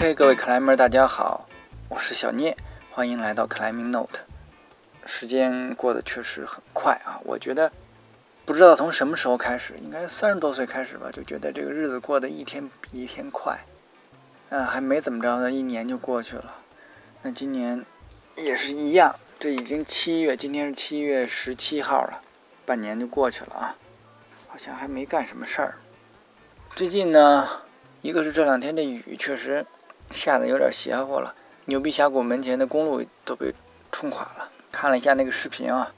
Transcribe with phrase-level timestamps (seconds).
[0.00, 1.46] OK，各位 climber，大家好，
[1.90, 2.56] 我是小聂，
[2.90, 4.20] 欢迎来到 Climbing Note。
[5.04, 7.70] 时间过得确实很快啊，我觉得
[8.46, 13.60] 不知道从什么时候开始，应该三十多岁开始吧，就觉得这个日子过得一天比一天快。
[14.48, 16.54] 嗯，还没怎么着呢，一年就过去了。
[17.20, 17.84] 那今年
[18.36, 22.22] 也是一样，这已经七月，今天是七月十七号了，
[22.64, 23.76] 半年就过去了啊，
[24.48, 25.74] 好像还没干什么事儿。
[26.74, 27.46] 最近呢？
[28.00, 29.66] 一个是这两天这雨确实
[30.10, 31.34] 吓得有点邪乎了，
[31.66, 33.54] 牛鼻峡谷门前的公路都被
[33.92, 34.48] 冲垮了。
[34.72, 35.92] 看了一下那个视频啊，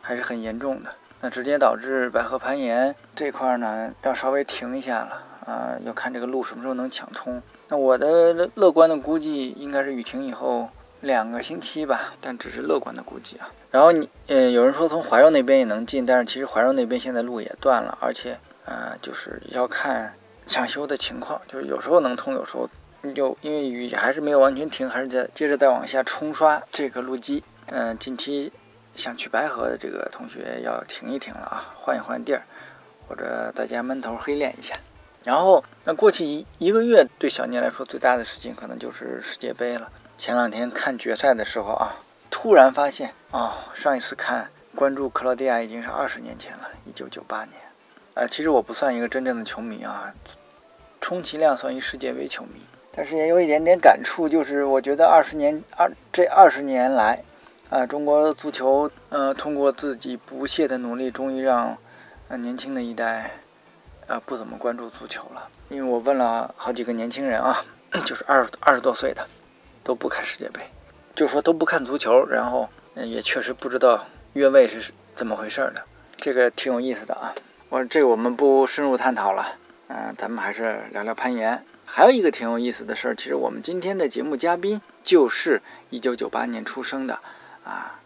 [0.00, 0.90] 还是很严重的。
[1.20, 7.42] 那直接导致百合攀岩这块呢要稍微停一下了啊，要看这个路什么时候能抢通。
[7.68, 10.68] 那我的乐观的估计应该是雨停以后
[11.00, 13.50] 两个星期吧，但只是乐观的估计啊。
[13.70, 20.14] 然后你呃有人说从怀柔那边也能进，但是其实怀柔那边现在路也断了，而且呃就是要看。
[20.46, 22.66] 抢修的情况就是有时候能通，有时候
[23.14, 27.42] 就因为雨还是没有完全停，还是在接着再往下冲刷这个路基。
[27.66, 28.52] 嗯，近期
[28.94, 32.42] 想去白河的这个同学要停一停了啊，换一换地儿，
[33.08, 34.74] 或者大家闷头黑练一下。
[35.24, 39.90] 然后，那过去一一个月对小聂来说最大的事情可能就是世界杯了。
[40.16, 41.96] 前两天看决赛的时候啊，
[42.30, 47.54] 突然发现哦，上一次看关注克罗地亚已经是二十年前了，一九九八年。
[48.14, 50.12] 呃，其实我不算一个真正的球迷啊。
[51.00, 52.60] 充其量算一世界杯球迷，
[52.98, 57.22] 但是也有一点点感触，就是我觉得二十年二这二十年来，
[57.70, 61.78] 啊，中国足球呃通过自己不懈的努力，终于让
[62.26, 63.30] 呃年轻的一代
[64.08, 65.46] 呃不怎么关注足球了。
[65.68, 67.64] 因为我问了好几个年轻人啊，
[68.04, 69.24] 就是二十二十多岁的
[69.84, 70.60] 都不看世界杯，
[71.14, 75.84] 就说都不看足球，然后也确实不知道越位是怎么回事的，
[76.16, 77.32] 这个挺有意思的啊。
[77.68, 79.54] 我这我们不深入探讨了。
[79.86, 81.64] 嗯，咱们还是聊聊攀岩。
[81.90, 87.18] 还有一个挺有意思的事儿，其实我们今天的节目嘉宾就是一九九八年出生的
[87.64, 87.98] 啊，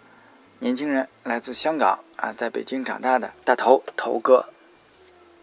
[0.61, 4.47] 年轻人，来自香港啊，在北京长大的大头头哥。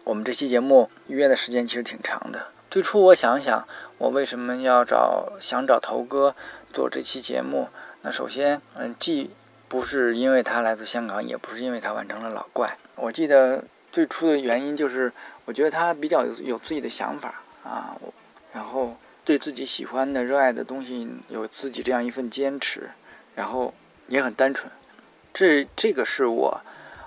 [0.04, 2.46] 我们这期节目约的时间其实挺长的。
[2.70, 3.68] 最初我想想，
[3.98, 6.34] 我为什么要找想找头哥
[6.72, 7.68] 做这期节目？
[8.00, 9.30] 那首先，嗯，既
[9.68, 12.78] 不是因为他来自香港，也不是因为他完成了老怪。
[12.96, 13.62] 我记得
[13.92, 15.12] 最初的原因就是。
[15.46, 17.96] 我觉得他比较有有自己的想法啊，
[18.52, 22.90] 然后对自己喜欢的、热爱的东西有自己这样一份坚持，
[23.34, 23.72] 然后
[24.08, 24.70] 也很单纯，
[25.32, 26.60] 这这个是我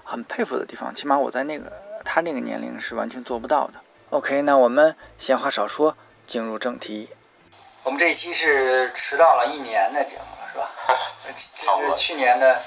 [0.04, 0.94] 很佩服的地方。
[0.94, 1.72] 起码我在那个
[2.06, 3.74] 他那个年龄是完全做不到的。
[4.10, 7.10] OK，那我们闲话少说，进入正题。
[7.84, 10.72] 我们这一期是迟到了一年的节目了，是吧？
[11.26, 12.62] 这是去年的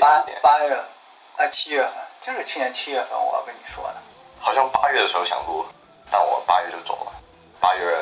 [0.00, 0.74] 八八月
[1.36, 3.96] 啊七月份，就是去年七月份我跟你说的。
[4.40, 5.64] 好像八月的时候想录，
[6.10, 7.12] 但我八月就走了。
[7.60, 7.96] 八月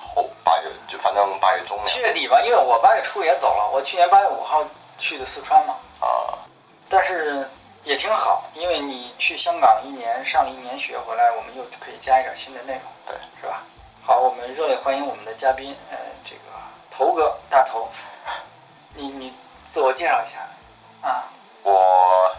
[0.00, 1.78] 后，八月就反正八月中。
[1.84, 3.70] 七月底吧，因为我八月初也走了。
[3.72, 4.64] 我去年八月五号
[4.98, 5.76] 去的四川嘛。
[6.00, 6.38] 啊。
[6.88, 7.48] 但是
[7.84, 13.62] 也挺好，因为你去香港一年上了一年学回来，我们又可以加一点新的内容，对，是吧？
[14.04, 16.40] 好，我们热烈欢迎我们的嘉宾，呃，这个
[16.90, 17.88] 头哥大头，
[18.94, 19.32] 你你
[19.66, 21.24] 自我介绍一下啊。
[21.62, 22.30] 我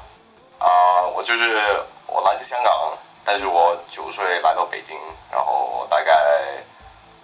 [0.59, 2.97] 啊，我就是我来自香港。
[3.25, 4.97] 但是我九岁来到北京，
[5.31, 6.13] 然后大概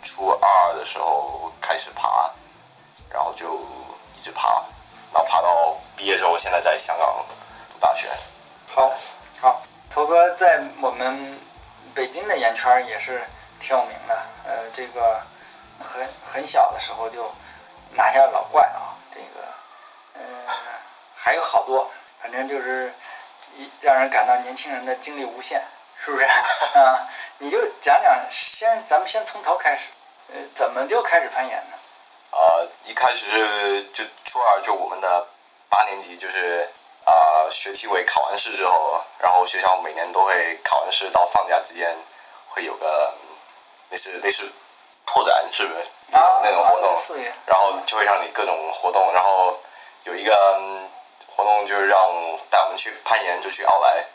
[0.02, 2.32] 初二的时候开始爬，
[3.12, 3.60] 然后就
[4.16, 4.64] 一直爬，
[5.14, 7.26] 然后爬到毕业之后，现在在香港
[7.74, 8.08] 读大学。
[8.74, 8.92] 好，
[9.42, 11.38] 好，头哥在我们
[11.94, 13.22] 北京的岩圈也是
[13.60, 15.22] 挺有名的，呃，这个
[15.80, 17.30] 很很小的时候就
[17.92, 19.48] 拿下老怪啊，这个，
[20.14, 20.54] 呃，
[21.14, 22.94] 还有好多，反正就是
[23.58, 25.62] 一让人感到年轻人的精力无限。
[26.04, 26.26] 是不是
[26.80, 27.08] 啊？
[27.40, 29.88] 你就讲讲，先咱们先从头开始，
[30.34, 31.78] 呃，怎么就开始攀岩呢？
[32.32, 35.28] 呃，一开始是就初二就我们的
[35.70, 36.70] 八年级就是
[37.06, 41.96] 啊学期尾考完试之后，然后学校每年都会考完试到放假之间
[42.50, 43.14] 会有个
[43.90, 44.44] 类似类似
[45.06, 45.80] 拓展，是不是？
[46.16, 46.96] 啊，那种活动，
[47.46, 49.60] 然后就会让你各种活动，然后
[50.04, 50.34] 有一个
[51.28, 52.00] 活动就是让
[52.50, 54.06] 带我们去攀岩，就去奥莱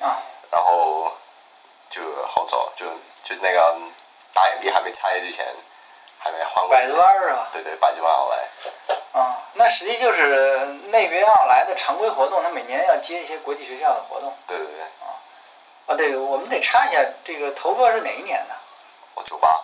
[0.00, 0.16] 啊，
[0.50, 1.12] 然后。
[1.90, 2.86] 就好早，就
[3.22, 3.76] 就那个
[4.32, 5.44] 大影壁还没拆之前，
[6.18, 6.74] 还没换过。
[6.74, 7.48] 百子湾是吧？
[7.52, 9.20] 对对，百子湾奥莱。
[9.20, 14.32] 啊，那实际就是那边奥莱的常规活动，他每年要接一些国际学校的活动。
[14.46, 14.82] 对对对。
[14.82, 15.10] 啊，
[15.88, 18.54] 啊对，我们得查一下，这个头哥是哪一年的？
[19.14, 19.60] 我九八。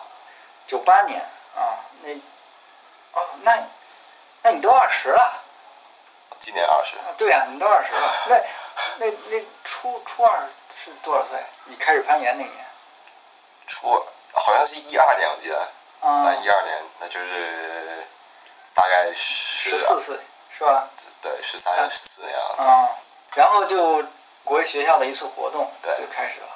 [0.67, 1.21] 九八年
[1.55, 2.13] 啊，那，
[3.13, 3.63] 哦，那，
[4.41, 5.43] 那你都二十了。
[6.39, 6.97] 今年二十。
[7.17, 8.35] 对呀，你都二十了，那
[8.97, 10.47] 那那初初二。
[10.79, 11.37] 是多少岁？
[11.65, 12.65] 你开始攀岩那年？
[13.65, 13.89] 初
[14.33, 15.67] 好像是一二年，我记得。
[15.99, 18.05] 啊一二年那就是
[18.75, 20.15] 大概十十四岁
[20.55, 20.87] 是吧？
[21.21, 22.69] 对十三十四那样。
[22.69, 22.89] 啊，
[23.33, 24.03] 然后就
[24.43, 26.47] 国学校的一次活动对就开始了。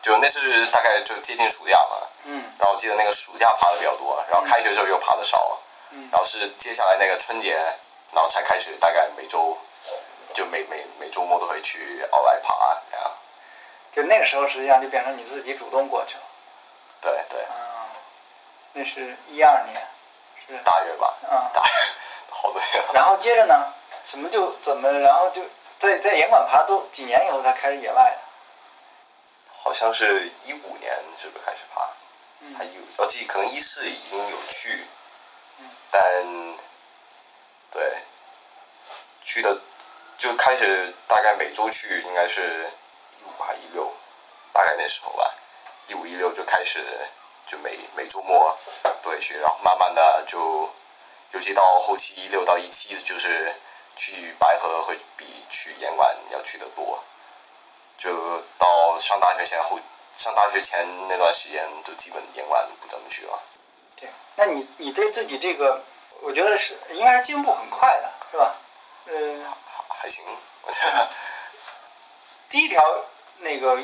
[0.00, 5.58] 就那是大概就接近暑假嘛，嗯然后我记得那个暑假爬的比较多，然后开学的时候又爬的少，
[5.90, 7.56] 嗯然后是接下来那个春节，
[8.12, 9.58] 然后才开始大概每周
[10.34, 13.10] 就每每每周末都会去鳌拜爬这样。
[13.92, 16.22] 就那个时候实际上就变成你自己主动过去了。
[17.00, 17.88] 对对，啊，
[18.72, 19.86] 那是一二年，
[20.46, 21.50] 是大约吧，嗯。
[21.52, 21.70] 大约
[22.28, 22.90] 好多年了。
[22.92, 23.72] 然后接着呢，
[24.04, 25.42] 什么就怎么，然后就
[25.78, 28.18] 在在严管爬都几年以后才开始野外的。
[29.62, 31.88] 好像是一五年是不是开始爬？
[32.40, 34.86] 嗯还有我记得可能一四已经有去，
[35.60, 36.02] 嗯但
[37.70, 37.96] 对
[39.22, 39.58] 去的
[40.24, 43.92] 就开始大概每周去，应该是一五还一六，
[44.54, 45.30] 大概那时候吧，
[45.86, 46.82] 一五一六就开始
[47.46, 48.56] 就每每周末
[49.02, 50.72] 都会去，然后慢慢的就，
[51.32, 53.54] 尤其到后期一六到一七，就是
[53.96, 57.04] 去白河会比去严管要去的多，
[57.98, 59.78] 就到上大学前后
[60.14, 63.42] 上大学前那段时间，就基本严管不怎么去了。
[63.96, 65.84] 对，那你你对自己这个，
[66.22, 68.56] 我觉得是应该是进步很快的，是吧？
[69.06, 69.52] 嗯，
[70.04, 70.22] 还还行，
[70.66, 71.08] 我觉得
[72.50, 72.84] 第一条
[73.38, 73.82] 那个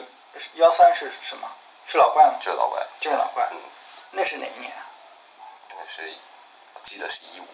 [0.57, 1.51] 幺三是什么？
[1.87, 2.37] 是老怪吗？
[2.39, 3.49] 就是老怪，就是老怪。
[3.51, 3.59] 嗯，
[4.11, 4.85] 那是哪一年啊？
[5.71, 6.03] 那是
[6.75, 7.47] 我记得是一五，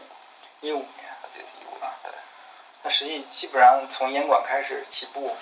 [0.62, 1.16] 一五年。
[1.22, 2.12] 我记得是一五年，对，
[2.82, 5.36] 那实际基本上从烟馆开始起步，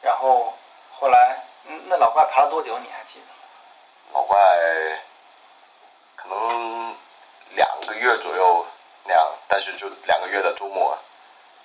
[0.00, 0.56] 然后
[0.92, 2.78] 后来，嗯，那老怪爬了多久？
[2.78, 3.32] 你还记得吗？
[4.14, 4.38] 老怪
[6.16, 6.96] 可能
[7.50, 8.66] 两个月左右
[9.04, 10.98] 那样，但是就两个月的周末，啊，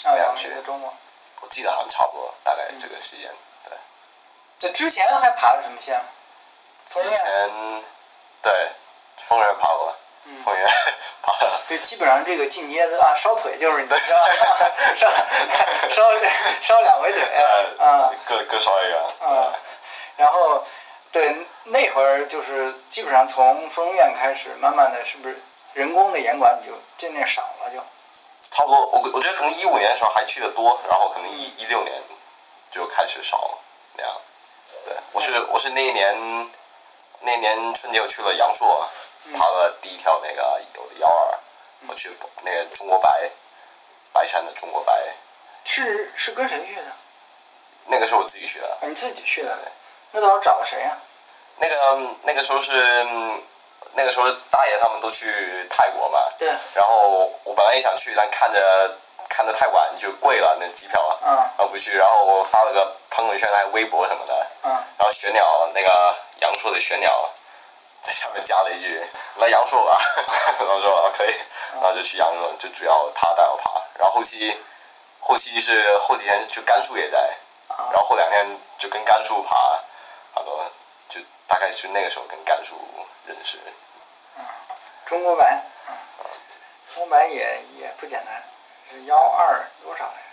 [0.04, 0.94] 两两去个月周末。
[1.42, 3.30] 我记得好像差不多，大概这个时间，
[3.64, 3.78] 对。
[4.60, 6.06] 这之前还爬了什么线吗？
[6.86, 7.50] 之前
[8.42, 8.52] 对
[9.18, 10.68] 丰原爬过，嗯丰原
[11.22, 14.72] 爬了，对，基本上这个进阶的啊，烧腿就是你 知道吧？
[14.96, 15.12] 烧
[15.90, 16.04] 烧
[16.62, 19.54] 烧两回腿呃啊，各各烧一个，啊
[20.16, 20.66] 然后
[21.12, 25.40] 对那会儿就是基本上从丰院开始，慢慢的是不是
[25.74, 27.78] 人工的严管你就渐渐少了就？
[28.58, 31.94] 差不多，我我觉得可能一五年的时候还去的多，然后可能一一六年
[32.72, 33.60] 就开始少了
[33.98, 34.12] 那样。
[34.84, 36.50] 对，我是我是那一年
[37.22, 38.90] 那一年春节我去了阳朔，
[39.26, 41.40] 嗯爬了第一条那个有的幺二，
[41.88, 42.10] 我去
[42.42, 43.30] 那个中国白
[44.12, 45.14] 白山的中国白，
[45.64, 46.96] 是是跟谁去的？
[47.86, 48.66] 那个是我自己去的。
[48.82, 49.72] 啊，你自己去的对？
[50.14, 50.98] 那到时候找的谁呀、
[51.58, 52.74] 那个那个时候是
[53.04, 53.44] 嗯
[53.98, 58.96] 那个时候大爷他们都去泰国嘛，对，然后我本来也想去，但看着
[59.28, 61.36] 看着太晚就贵了那机票，嗯。
[61.58, 64.72] 然后不去，然后我发了个朋友圈还有微博什么的，嗯。
[64.72, 67.30] 然后玄鸟那个杨朔的玄鸟
[68.02, 69.04] 在下面加了一句
[69.38, 70.00] 来阳朔吧，
[70.60, 71.34] 然后说啊可以，
[71.74, 74.56] 然后就去阳朔，就主要他带我爬，然后后期
[75.20, 77.18] 后期是后几天就甘肃也在，
[77.68, 79.56] 啊然后后两天就跟甘肃爬，
[80.36, 80.64] 好多
[81.10, 82.76] 就大概是那个时候跟甘肃
[83.26, 83.58] 认识，
[85.08, 85.96] 中国白，嗯，
[86.94, 88.44] 中国白也也不简单，
[88.92, 90.28] 是幺二多少来着？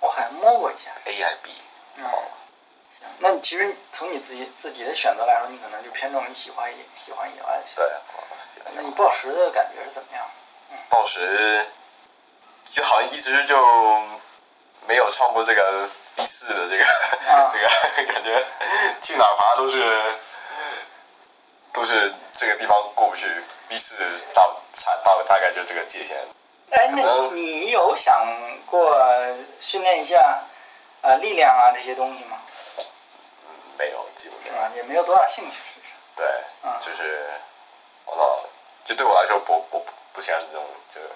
[0.00, 0.90] 我好像摸过一下。
[1.04, 1.50] A 还是 B，
[1.96, 2.04] 嗯，
[2.88, 7.60] 行，那你其实从你自己自己的选择来说，你可能就偏重你喜欢野喜欢野外。
[7.74, 7.90] 对，
[8.74, 10.76] 那你报时的感觉是怎么样的？
[10.88, 11.66] 报时
[12.70, 13.56] 就好像一直就
[14.86, 17.58] 没有超过这个 V 四的这个、啊 这
[18.06, 18.46] 个感觉，
[19.00, 20.16] 去哪儿爬都是
[21.72, 23.26] 都是这个地方过不去
[23.70, 23.94] ，V 四
[24.34, 26.16] 到差到大概就这个界限。
[26.70, 28.26] 哎，那你有想
[28.66, 28.98] 过
[29.60, 30.40] 训练一下
[31.02, 32.38] 啊、力量啊这些东西吗？
[33.78, 34.72] 没有，基本上是吧？
[34.76, 35.92] 也没有多大兴趣，是不是？
[36.16, 36.26] 对，
[36.62, 37.28] 啊就是
[38.06, 38.40] 我老
[38.84, 41.08] 就对我来说不不不不喜欢这种就是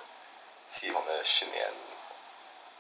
[0.67, 1.67] 系统的训练。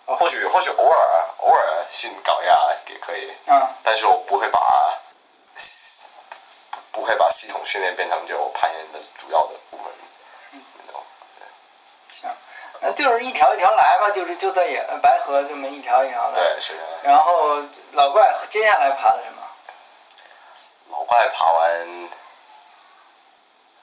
[0.06, 2.56] 哦或许或许偶尔偶尔训搞一下
[2.88, 4.60] 也可以，嗯但是我不会把
[6.96, 9.92] 不会把系统训练变成就我攀岩的主要的部分。
[10.52, 11.02] 嗯那种
[12.08, 12.30] 行，
[12.80, 16.42] 那就是一条一条来吧，就是就在野呃白河这么一条一条的。
[16.42, 16.82] 对，是的。
[17.02, 17.62] 然后
[17.92, 19.42] 老怪接下来爬的什么？
[20.88, 22.08] 老怪爬完，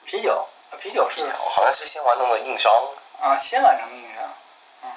[0.04, 2.72] 啤酒，啊啤酒是我好像是先完成了硬伤，
[3.20, 4.24] 啊，先完成硬伤。
[4.82, 4.90] 嗯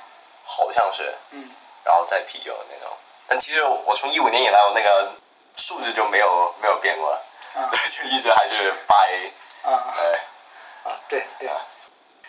[0.43, 1.51] 好像是，嗯
[1.83, 2.97] 然后再啤酒那种。
[3.27, 5.13] 但其实我从一五年以来，我那个
[5.55, 7.19] 素质就没有没有变过，
[7.57, 9.33] 啊 就一直还是八 A。
[9.63, 10.19] 啊对，
[10.91, 11.49] 啊，对对，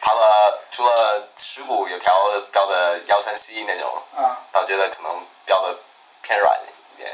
[0.01, 2.15] 爬了除了石鼓有条
[2.51, 5.77] 标的幺三 C 那种，啊，但我觉得可能标的
[6.23, 6.59] 偏软
[6.95, 7.13] 一点。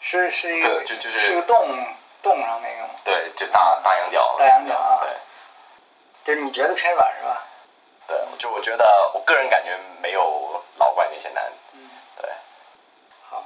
[0.00, 1.86] 是是一个就就是是个洞
[2.22, 2.94] 洞上那个吗？
[3.04, 4.36] 对，就大大羊角。
[4.38, 5.10] 大羊角啊对。
[6.22, 7.42] 就是你觉得偏软是吧？
[8.06, 11.44] 对，就我觉得我个人感觉没有老怪那些难。
[11.72, 12.30] 嗯，对，
[13.30, 13.44] 好，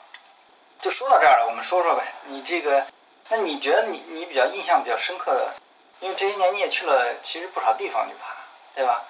[0.80, 2.04] 就说到这儿了，我们说说呗。
[2.26, 2.84] 你这个，
[3.28, 5.54] 那你觉得你你比较印象比较深刻的，
[6.00, 8.34] 因为这些年你也去了其实不少地方去爬，
[8.74, 9.02] 对吧？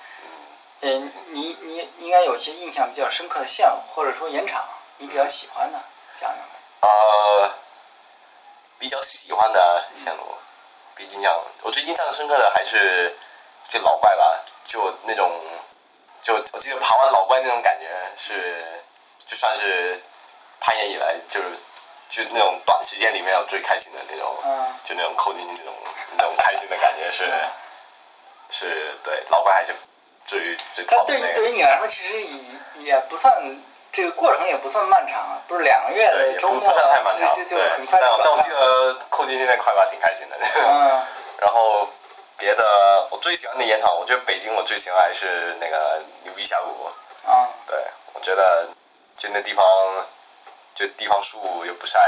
[0.81, 4.65] 嗯，你你应该有一些印象比较深刻的项目，或者说岩场，
[4.99, 5.81] 你比较喜欢的，
[6.21, 6.89] 讲讲呗。
[6.89, 7.51] 呃，
[8.79, 10.23] 比较喜欢的线路，
[10.95, 13.17] 比印象我最印象深刻的还是
[13.69, 15.41] 就老怪吧，就那种，
[16.21, 18.83] 就我记得爬完老怪那种感觉是，
[19.27, 20.03] 就算是
[20.61, 21.51] 攀岩以来就是
[22.15, 25.75] 就那种短时间里面我最开心的那种，嗯就那种扣进去那种
[26.17, 27.51] 那种开心的感觉是嗯
[28.51, 29.75] 是对老怪还是
[30.25, 31.35] 最最它 top 的对那个。
[31.35, 33.33] 对于你来说，其实也也不算
[33.91, 38.51] 这个过程也不算漫长啊，不是两个月的周末不不算太漫长，就就很快但我但我记。
[38.51, 40.37] 得扣进去那块吧挺开心的。
[40.39, 41.03] 嗯
[41.41, 41.89] 然后
[42.39, 46.87] 别的我最喜欢的演场，我觉得北京我最喜欢还是那个牛逼峡谷。
[47.29, 47.77] 啊对，
[48.13, 48.69] 我觉得
[49.17, 49.65] 就那地方，
[50.75, 51.99] 就地方舒服又不晒，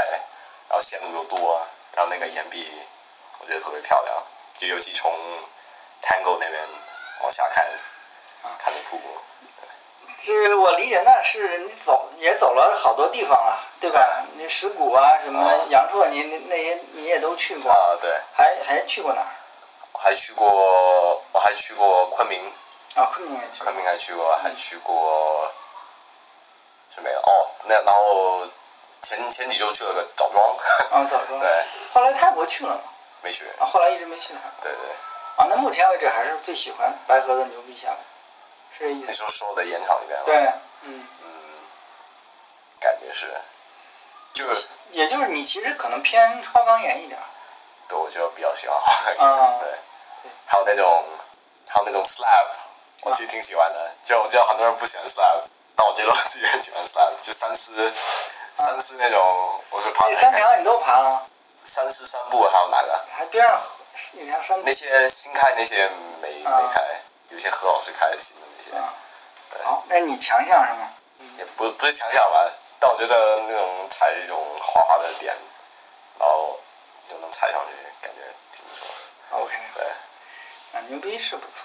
[0.69, 2.69] 然后线路又多，然后那个岩壁
[3.39, 4.23] 我觉得特别漂亮，
[4.57, 5.11] 就尤其从
[6.01, 6.61] Tango 那边
[7.21, 7.65] 往下看，
[8.43, 9.07] 啊看着瀑布。
[10.19, 14.25] 这我理解那是你走也走了好多地方了，对吧？
[14.35, 19.27] 那石鼓啊，什么啊阳朔，你那那些你也都去过，啊，对，还还去过哪儿？
[19.93, 22.51] 还去过，我还去过昆明，
[22.95, 23.75] 啊，昆明也去昆。
[23.75, 25.51] 明还去过，还去过
[26.95, 27.51] 是没了哦。
[27.65, 28.47] 那然后
[29.07, 30.57] 前前几周去了个枣庄，
[30.91, 31.39] 啊，枣庄。
[31.39, 32.81] 对，后来泰国去了吗？
[33.21, 33.45] 没去。
[33.57, 34.33] 啊，后来一直没去。
[34.61, 34.89] 对对，
[35.37, 37.97] 啊，那目前为止还是最喜欢白河的牛逼峡谷，
[38.77, 39.07] 是这意思？
[39.07, 40.23] 你说说的岩场里面吗？
[40.25, 40.35] 对，
[40.81, 41.29] 嗯，嗯，
[42.81, 43.33] 感觉是，
[44.33, 47.17] 就是也就是你其实可能偏花岗岩一点。
[47.87, 48.77] 对，我就比较喜欢
[49.19, 51.05] 啊对对，还有那种，
[51.69, 52.47] 还有那种 slab，
[53.03, 53.91] 我其实挺喜欢的。
[54.03, 55.43] 就我知道很多人不喜欢 slab，
[55.77, 57.71] 但我觉得我自己很喜欢 slab，就三狮，
[58.57, 61.27] 三狮那种，我是爬三条你都爬了，
[61.63, 63.05] 三狮三步还有哪个？
[63.11, 63.61] 还边上
[64.13, 65.87] 有条山那些新开那些
[66.21, 66.83] 没啊没开，
[67.29, 68.71] 有些何老师开的新的那些，
[69.63, 70.89] 好，那你强项是吗？
[71.37, 75.35] 也不不是强项吧，但我觉得那种踩这种滑滑的点，
[76.19, 76.59] 然后
[77.07, 77.71] 就能踩上去，
[78.01, 78.21] 感觉
[78.51, 79.37] 挺不错的。
[79.43, 79.85] OK，对，
[80.73, 81.63] 啊，牛逼是不错。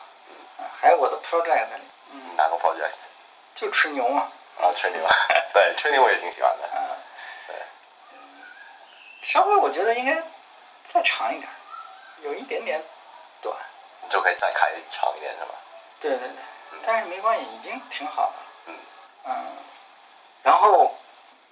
[0.59, 3.07] 啊，还有我的 project 里，嗯，哪个 project？
[3.55, 4.29] 就吹牛嘛。
[4.61, 5.01] 啊，吹牛，
[5.55, 6.69] 对，吹牛我也挺喜欢的。
[9.23, 10.23] 稍微我觉得应该
[10.85, 11.55] 再长一点儿，
[12.25, 12.83] 有一点点
[13.41, 13.57] 短。
[14.03, 15.55] 你就可以再开长一点，是吗？
[16.01, 18.39] 对对对，但是没关系，已经挺好的。
[18.67, 18.79] 嗯
[19.25, 19.47] 嗯，
[20.43, 20.93] 然后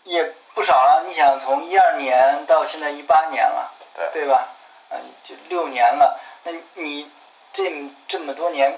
[0.02, 0.24] 也
[0.54, 1.04] 不少了。
[1.06, 4.10] 你想从一二年到现在一八年了，对。
[4.12, 4.48] 对吧？
[4.90, 6.20] 嗯，就六年了。
[6.42, 7.08] 那你
[7.52, 8.76] 这这么多年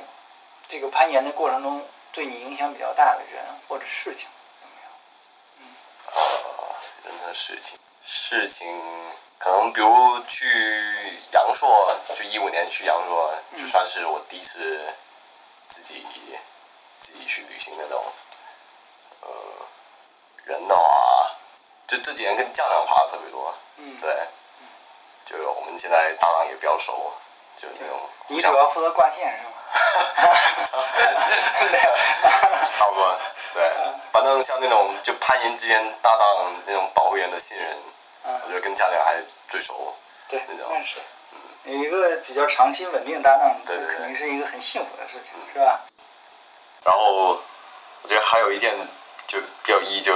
[0.68, 1.82] 这个攀岩的过程中，
[2.12, 4.28] 对你影响比较大的人或者事情
[4.60, 6.20] 有没有？
[6.20, 8.66] 呃，人的事情，事情
[9.38, 10.46] 可能比如去
[11.32, 14.80] 阳朔，就一五年去阳朔，嗯就算是我第一次
[15.68, 16.04] 自己
[16.98, 18.04] 自己去旅行那种。
[19.24, 19.30] 呃，
[20.46, 21.30] 人的话，
[21.86, 24.26] 就这几年跟家长爬的特别多，嗯，对，
[25.24, 27.12] 就我们现在搭档也比较熟，
[27.56, 29.50] 就那种你主要负责挂线是吗？
[32.78, 33.18] 差不多，
[33.54, 33.70] 对，
[34.12, 37.68] 反正像那种就攀岩之间搭档那种保护员的信任，
[38.24, 39.94] 我觉嗯，得跟家长还是最熟。
[40.28, 40.84] 对，那种。
[41.64, 45.80] 有一个比较长期稳定搭档，对肯定是一个很幸福的事情，是吧？
[46.84, 47.38] 然后
[48.02, 48.74] 我觉得还有一件
[49.28, 50.12] 就比较一就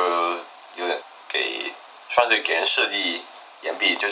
[0.74, 1.72] 有点给
[2.08, 3.24] 算是给人设计
[3.60, 4.08] 岩壁，就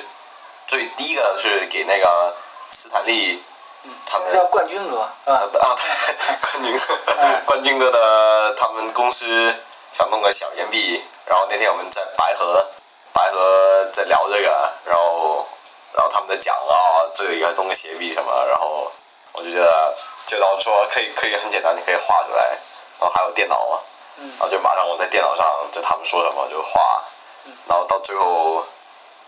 [0.69, 2.37] 最第一个是给那个
[2.75, 3.41] 斯坦利
[3.85, 5.37] 嗯，他们叫冠军哥，是啊？
[5.37, 5.61] 啊对
[6.43, 7.43] 冠军哥嗯。
[7.47, 9.55] 冠军哥的他们公司
[9.93, 12.67] 想弄个小岩壁，然后那天我们在白河
[13.13, 15.47] 白河在聊这个，然后
[15.93, 18.91] 然后他们在讲啊这里要弄个斜壁什么，然后
[19.33, 19.95] 我就觉得
[20.27, 22.59] 就然后说可以可以很简单，你可以画出来，
[22.99, 23.79] 然后还有电脑嘛，
[24.17, 24.29] 嗯。
[24.39, 27.05] 然后就马上我在电脑上就他们说什么就画
[27.45, 28.65] 嗯，然后到最后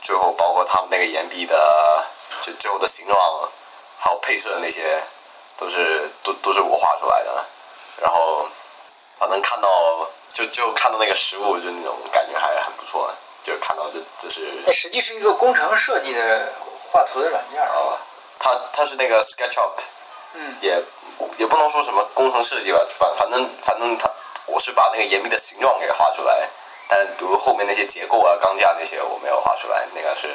[0.03, 2.03] 最后包括他们那个岩壁的
[2.47, 3.19] 就最后的形状，
[3.99, 5.03] 还有配色的那些，
[5.57, 7.45] 都是都都是我画出来的，
[8.01, 8.49] 然后
[9.19, 9.69] 反正看到
[10.33, 13.11] 就就看到那个实物，就那种感觉还很不错，
[13.43, 16.53] 就看到这这是那实际是一个工程设计的
[16.93, 17.99] 画图的软件，是啊吧？，
[18.39, 19.73] 它它是那个 SketchUp，
[20.35, 20.81] 嗯也
[21.39, 24.09] 也不能说什么工程设计吧，反反正反正它
[24.47, 26.49] 我是把那个岩壁的形状给画出来，
[26.87, 30.29] 但比如后面那些结构啊、钢架那些我没有画出来，那个是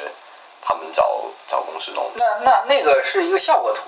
[0.62, 3.82] 他们找找公司弄，那那那个是一个效果图，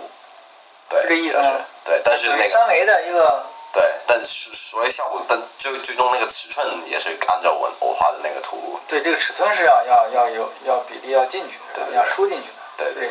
[0.88, 11.96] 对，是这意思是吗对，但是那个三维的一个对，但是所谓效果，但最最终那个尺寸也是按照我我画的那个图，对这个尺寸是要要要有要比例要进去的，对对对。
[11.96, 13.10] 要输进去的，对对？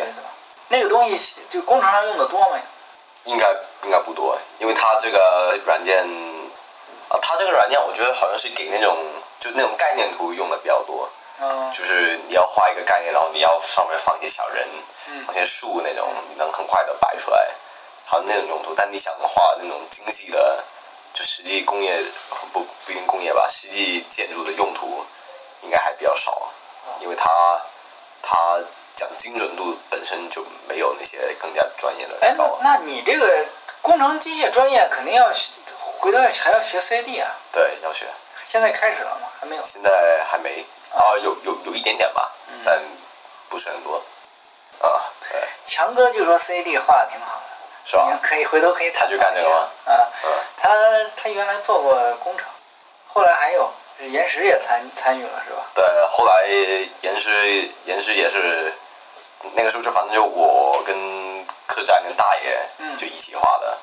[0.69, 2.59] 那个东西就工程上用的多吗？
[3.25, 5.97] 应该应该不多，因为它这个软件，
[7.09, 8.97] 啊，它这个软件我觉得好像是给那种
[9.39, 11.09] 就那种概念图用的比较多，
[11.39, 14.67] 嗯就是你要画一个概念，然后你要上面放一些小人，
[15.07, 17.49] 嗯放些树那种，你能很快的摆出来，
[18.05, 18.73] 还有那种用途。
[18.75, 20.63] 但你想画那种精细的，
[21.13, 22.03] 就实际工业
[22.51, 25.05] 不不一定工业吧，实际建筑的用途
[25.61, 26.49] 应该还比较少，
[26.99, 27.61] 因为它
[28.21, 28.59] 它
[28.95, 33.45] 讲精准度本身就没有那些更加专业的哎，那你这个
[33.81, 35.31] 工程机械专业肯定要
[35.99, 37.31] 回头还要学 CAD 啊？
[37.51, 38.05] 对，要学。
[38.45, 39.27] 现在开始了吗？
[39.39, 39.61] 还没有。
[39.63, 42.79] 现在还没啊，有有有一点点吧，嗯但
[43.49, 44.01] 不是很多。
[44.79, 44.87] 啊，
[45.29, 47.43] 对，强哥就说 CAD 画的挺好的，
[47.85, 48.27] 是吧你？
[48.27, 50.69] 可以回头可以他就干这个吗啊，嗯，他
[51.15, 52.47] 他原来做过工程，
[53.07, 53.71] 后来还有
[54.07, 55.63] 岩石也参参与了是吧？
[55.73, 56.47] 对，后来
[57.01, 58.73] 岩石岩石也是，
[59.53, 63.77] 那个时候就反正就我跟客栈跟大爷嗯就一起画的，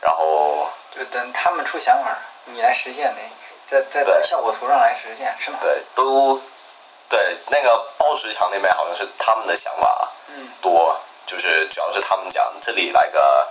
[0.00, 3.22] 然后就等他们出想法，你来实现这，
[3.68, 5.58] 在在对效果图上来实现是吗？
[5.60, 6.40] 对都
[7.08, 13.46] 对那个包石墙那边好像是他们的想法嗯多，就是主要是他们讲这里来个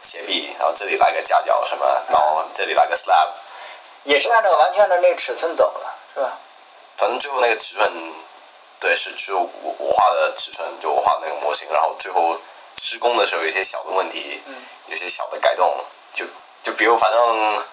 [0.00, 3.28] 斜壁，然后这里来个夹角什么，然后这里来个 slab，
[4.04, 5.80] 也是按照完全按照那个尺寸走的
[6.14, 6.38] 是吧？
[6.96, 8.12] 反正最后那个尺寸，
[8.80, 12.36] 对，是只有我我画的尺寸，就我画的那个模型，然后最后
[12.80, 14.54] 施工的时候有一些小的问题，嗯
[14.86, 15.72] 有些小的改动，
[16.12, 16.24] 就
[16.62, 17.64] 就比如反正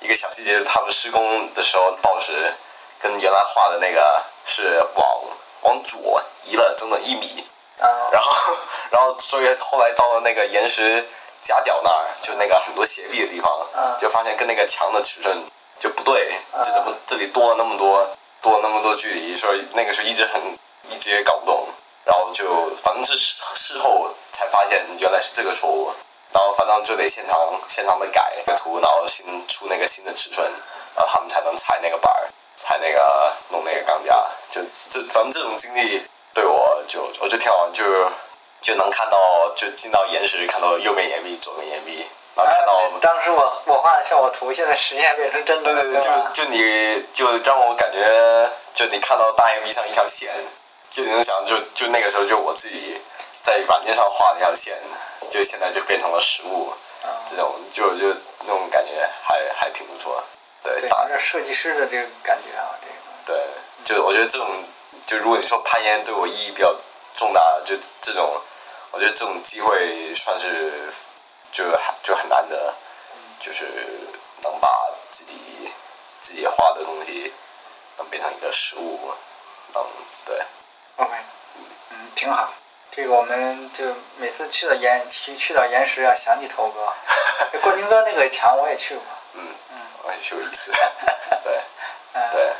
[0.00, 2.52] 一个小细节，他们施工的时候报时
[3.00, 5.22] 跟原来画的那个是往
[5.62, 7.44] 往左移了整整一米，
[7.80, 8.56] 啊，然后
[8.90, 11.04] 然后所以后来到了那个岩石
[11.42, 15.44] 夹角那儿，就那个很多斜壁的地方，嗯就发现跟那个墙的尺寸
[15.78, 20.58] 就不对，嗯就怎么这里多了那么多多了那么多距离，所以那个时候一直很
[20.90, 21.68] 一直也搞不懂，
[22.04, 25.92] 然后就反正是事事后才发现原来是这个错误。
[26.36, 30.46] 然后反正就得现场现场的改个图，然后新出那个新的尺寸，
[30.94, 34.22] 然后他们才能踩那个板儿，踩那个弄那个钢架。
[34.50, 36.02] 就这反正这种经历
[36.34, 38.06] 对我就我就挺好玩，就是
[38.60, 42.74] 就能看到就进到岩石，看到右边岩壁、左边岩壁，然后看到。
[42.76, 50.30] 哎当时我我画的效果图，现在实现变成真的，对对对，就就你就让我感觉，就你看到大岩壁上一条线，
[50.90, 53.00] 就你能想就就那个时候就我自己
[53.42, 54.76] 在软件上画了一条线，
[55.30, 56.68] 就现在就变成了实物，
[57.02, 60.22] 啊这种就就那种感觉还还挺不错。
[60.62, 63.46] 对，对，打有点设计师的这个感觉啊，这个对，
[63.84, 64.64] 就我觉得这种，
[65.04, 66.74] 就如果你说攀岩对我意义比较
[67.14, 68.40] 重大，就这种，
[68.90, 70.92] 我觉得这种机会算是
[71.52, 72.74] 就很就很难得，
[73.40, 73.64] 就是
[74.42, 74.68] 能把
[75.10, 75.36] 自己
[76.20, 77.32] 自己画的东西
[77.98, 79.14] 能变成一个实物，
[79.72, 79.84] 能
[80.24, 80.42] 对
[80.96, 81.12] OK，
[81.90, 82.48] 嗯，挺好。
[82.90, 83.84] 这个我们就
[84.18, 86.92] 每次去到岩去去到岩石要想起头哥，
[87.52, 90.72] 这冠军哥那个墙我也去过，嗯，嗯我也去过一次，
[91.44, 91.60] 对
[92.14, 92.52] 嗯，对，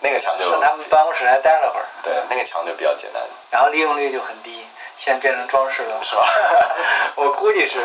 [0.00, 4.66] 那个墙就上他们办公室还待了会儿，对那个墙就比较简单，然后利用率就很低，
[4.98, 6.22] 现在变成装饰了，是吧
[7.14, 7.80] 我估计是。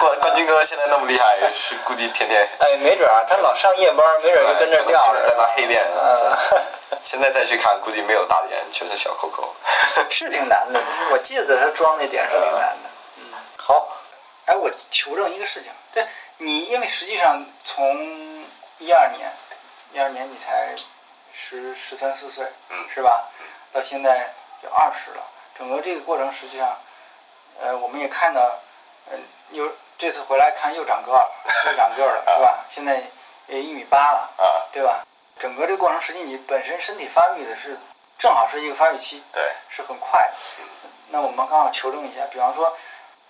[0.00, 2.48] 冠冠军哥现在那么厉害，是估计天天。
[2.58, 6.36] 哎，没准儿他老上夜班，没准儿就跟这儿吊着，在那黑练嗯，
[7.02, 9.54] 现在再去看，估计没有大脸，全是小扣扣。
[10.10, 10.82] 是挺难的。
[11.12, 12.90] 我记得他装那点是挺难的。
[13.18, 13.22] 嗯，
[13.56, 13.88] 好。
[14.46, 16.04] 哎，我求证一个事情，对
[16.38, 18.44] 你，因为实际上从
[18.78, 19.30] 一二年，
[19.92, 20.74] 一二年你才
[21.32, 23.28] 十十三四岁，嗯是吧？
[23.70, 25.22] 到现在就二十了，
[25.54, 26.78] 整个这个过程实际上，
[27.60, 28.58] 呃，我们也看到，
[29.10, 31.30] 嗯、又这次回来看又长个儿了，
[31.66, 32.64] 又长个儿了，是吧？
[32.68, 33.02] 现在
[33.46, 35.06] 也一米八了，啊，对吧？
[35.38, 37.78] 整个这个过程，实际你本身身体发育的是
[38.18, 40.34] 正好是一个发育期，对，是很快的。
[41.08, 42.76] 那我们刚好求证一下，比方说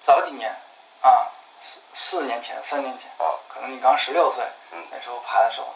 [0.01, 0.55] 早几年
[1.01, 1.27] 啊，
[1.61, 5.75] 四四年前、三年前，哦，可能你刚十六岁，嗯那时候爬的时候，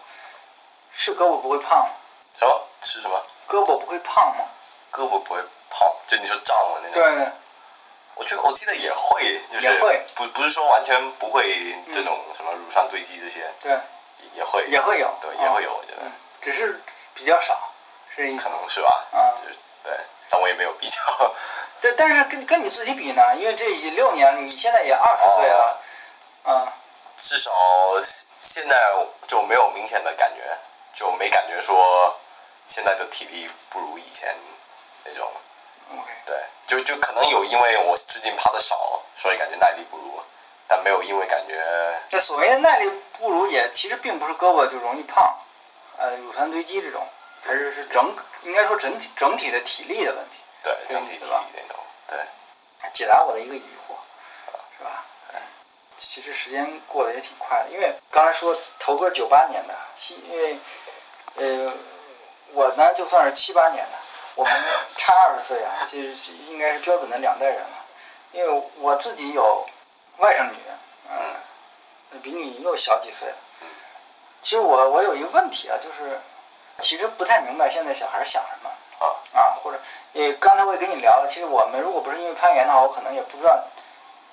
[0.92, 1.90] 是胳膊不会胖吗？
[2.34, 3.22] 什么吃什么？
[3.48, 4.44] 胳膊不会胖吗？
[4.92, 7.02] 胳膊不会胖，就你说胀的那种。
[7.16, 7.28] 对，
[8.14, 10.02] 我觉得我记得也会，就是会。
[10.14, 14.66] 不不是说完全不会这种什么乳酸堆积这些，对，也也会。
[14.68, 16.02] 也会有，对，啊也会有，我觉得。
[16.02, 16.80] 嗯，只是
[17.14, 17.58] 比较少，
[18.14, 18.48] 是可。
[18.48, 19.36] 能是吧，啊。
[19.36, 19.92] 就是对，
[20.30, 20.98] 但我也没有比较。
[21.82, 25.80] 对，但是跟跟你自己比呢，因为这六年，你现在也二十岁了，
[26.44, 26.72] 啊，
[27.18, 27.52] 至少
[28.42, 28.76] 现在
[29.26, 30.42] 就没有明显的感觉，
[30.94, 32.18] 就没感觉说
[32.64, 34.34] 现在的体力不如以前
[35.04, 35.30] 那种。
[35.92, 40.22] OK，对，就就可能有因为我最近爬的少，所以感觉耐力不如。
[40.68, 41.64] 但没有因为感觉
[42.08, 45.38] 这所谓的耐力不如也，其实并不是胳膊就容易胖，
[45.96, 47.06] 呃，乳酸堆积这种，
[47.44, 50.38] 还是是整应该说整体整体的体力的问题。
[50.64, 52.18] 对整体体力那种，对，
[52.92, 53.94] 解答我的一个疑惑，
[54.76, 55.04] 是吧？
[55.34, 55.40] 嗯，
[55.96, 60.58] 其实时间过得也挺快的，因为刚才说头哥九八年的，西因为
[61.36, 61.72] 呃
[62.54, 63.98] 我呢就算是七八年的，
[64.36, 64.52] 我们
[64.96, 67.84] 差二十岁啊，其实是应该是标准的两代人了。
[68.32, 69.66] 因为我自己有
[70.18, 70.56] 外甥女，
[71.10, 73.34] 嗯，比你又小几岁了。
[74.42, 76.20] 其实我我有一个问题啊，就是
[76.78, 78.70] 其实不太明白现在小孩想什么。
[78.98, 79.78] 啊，啊，或者
[80.12, 83.62] 也刚才我也跟你聊了，其实我们如果不是因为攀岩的话，我可能也不知道，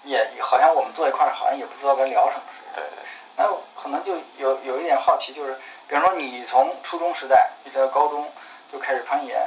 [0.04, 2.76] 也好像我们坐一块儿，好像也不知道该聊什么似的。
[2.76, 3.04] 对对，
[3.36, 3.46] 那
[3.82, 8.32] 可能就有有一点好奇，就是比方说你从初中时代一直到高中
[8.72, 9.38] 就开始攀岩，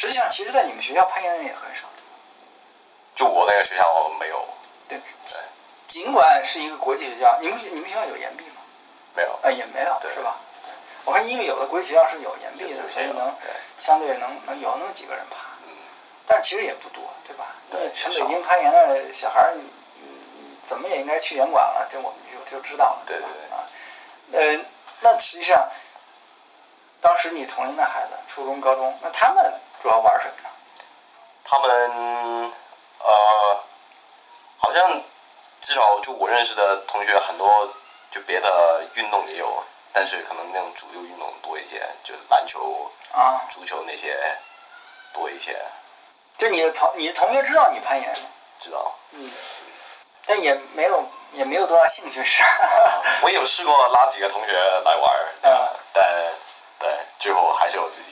[0.00, 1.84] 实际上其实，在你们学校攀岩的人也很少，
[3.14, 4.48] 就我那个学校没有，
[4.88, 5.34] 对，对，
[5.86, 8.62] 尽管是一个国际学校，你们你们学校有岩壁吗？
[9.14, 10.38] 没有，啊，也没有，是吧？
[11.04, 15.36] 我看因为有的国际学校是有岩壁的，所以能对相对能能有那么几个人爬。
[15.68, 15.76] 嗯，
[16.26, 17.54] 但其实也不多，对吧？
[17.70, 19.64] 因对为全北京攀岩的小孩儿，你
[20.00, 23.02] 你怎么也应该去岩馆了，这我们就就知道了，吧？
[23.04, 23.68] 对对啊，
[24.32, 24.64] 呃，
[25.02, 25.68] 那实际上，
[27.02, 30.50] 当时你同龄的孩子，初中、高中，那他们主要玩什么呢？
[31.44, 32.52] 他们
[32.98, 33.60] 呃，
[34.58, 35.02] 好像
[35.60, 37.68] 至少就我认识的同学很多，
[38.10, 44.16] 就别的运动也有，但是可能那种主流运动多一些，就是篮球、啊，足球那些
[45.12, 45.60] 多一些，
[46.38, 48.28] 就你的朋你的同学知道你攀岩吗？
[48.58, 48.94] 知道。
[49.12, 49.30] 嗯，
[50.26, 53.02] 但也没有也没有多大兴趣是吧？
[53.24, 56.04] 我有试过拉几个同学来玩儿，啊但
[56.78, 58.10] 对最后还是我自己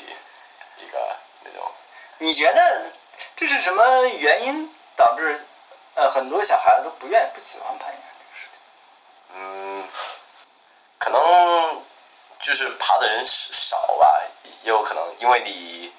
[0.78, 1.72] 一个那种。
[2.18, 2.92] 你觉得
[3.36, 5.44] 这是什么原因导致
[5.94, 8.60] 呃很多小孩子都不愿意不喜欢攀岩这个事情？
[9.36, 9.88] 嗯，
[10.98, 11.82] 可能
[12.40, 14.20] 就是爬的人少吧，
[14.62, 15.92] 也有可能因为你，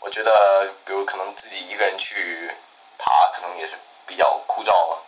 [0.00, 2.50] 我觉得比如可能自己一个人去
[2.98, 3.74] 爬，可能也是
[4.06, 4.98] 比较枯燥，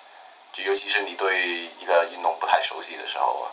[0.53, 1.47] 就尤其是你对
[1.79, 3.51] 一个运动不太熟悉的时候，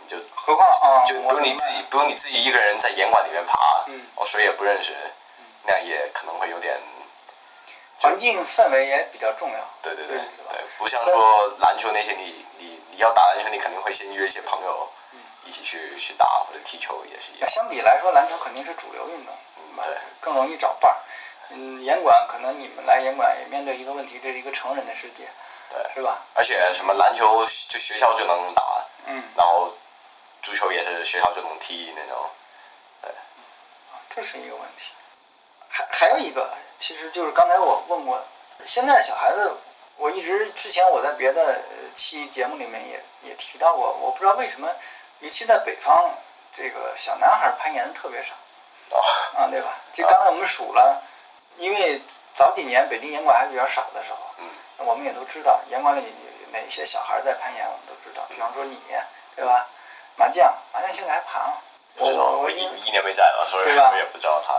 [0.00, 4.94] 你就何况啊就不用你自己，不用你自己一个人在岩馆里面爬，嗯我谁也不认识，
[5.64, 6.78] 那样也可能会有点，
[7.98, 9.58] 环境氛围也比较重要。
[9.82, 17.48] 对对对对，不像说篮球那些你你你要打篮球，你肯定会先约一些朋友嗯一起去去打或者踢球也是一样。
[17.48, 19.34] 相比来说，篮球肯定是主流运动，
[19.76, 20.98] 吧对更容易找伴儿。
[21.50, 25.28] 嗯，严管可能你们来严管也面对一个问题，这是一个成人的世界，
[25.68, 26.18] 对，是吧？
[26.34, 28.62] 而且什么篮球就学校就能打，
[29.06, 29.76] 嗯，然后
[30.40, 32.30] 足球也是学校就能踢那种
[33.02, 33.10] 对。
[34.08, 34.92] 这是一个问题。
[35.72, 38.22] 还还有一个，其实就是刚才我问过，
[38.62, 39.56] 现在小孩子，
[39.96, 44.68] 我一直之前我在别的呃期节目里面也也提到过，我不知道为什么，
[45.20, 46.10] 尤其在北方，
[46.52, 48.34] 这个小男孩攀岩特别少
[48.94, 49.72] 啊，啊，对吧？
[49.94, 51.02] 就刚才我们数了，
[51.56, 52.02] 因为
[52.34, 54.50] 早几年北京严管还比较少的时候，嗯，
[54.86, 56.14] 我们也都知道严管里
[56.52, 58.26] 哪些小孩在攀岩，我们都知道。
[58.28, 58.78] 比方说你，
[59.34, 59.66] 对吧？
[60.16, 61.54] 麻将，麻将现在还爬吗？
[61.96, 64.52] 我我一一年没在了，所以对也不知道他。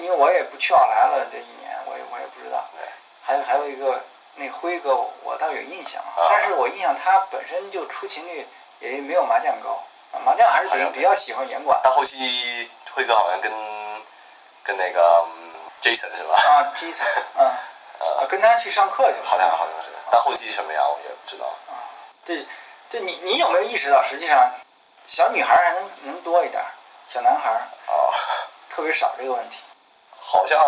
[0.00, 2.64] 因为我也不去奥莱了，这一年我也我也不知道。
[2.76, 2.86] 对
[3.22, 4.02] 还有还有一个
[4.36, 8.46] 那辉哥，我倒有印象，啊但是我印象他本身就出勤率
[8.80, 11.80] 也没有麻将高，啊麻将还是比较比较喜欢严管。
[11.82, 13.52] 但后期辉哥好像跟
[14.62, 16.36] 跟那个、嗯、Jason 是吧？
[16.36, 19.24] 啊，基层，嗯，啊， 跟他去上课去了。
[19.24, 21.46] 好像好像是，但后期什么样我也不知道。
[21.46, 21.76] 啊
[22.24, 22.46] 对，
[22.88, 24.50] 对你你有没有意识到，实际上
[25.04, 26.66] 小女孩还能能多一点儿，
[27.06, 27.50] 小男孩
[27.88, 28.10] 哦，
[28.70, 29.58] 特别少这个问题。
[30.34, 30.60] 好像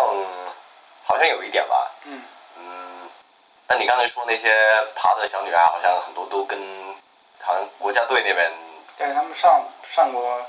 [1.03, 1.91] 好像有一点吧。
[2.05, 2.23] 嗯，
[2.55, 3.09] 嗯，
[3.67, 4.49] 但你刚才说那些
[4.95, 6.57] 爬的小女孩，好像很多都跟
[7.41, 8.49] 好像国家队那边
[8.97, 10.41] 但是他们上上过，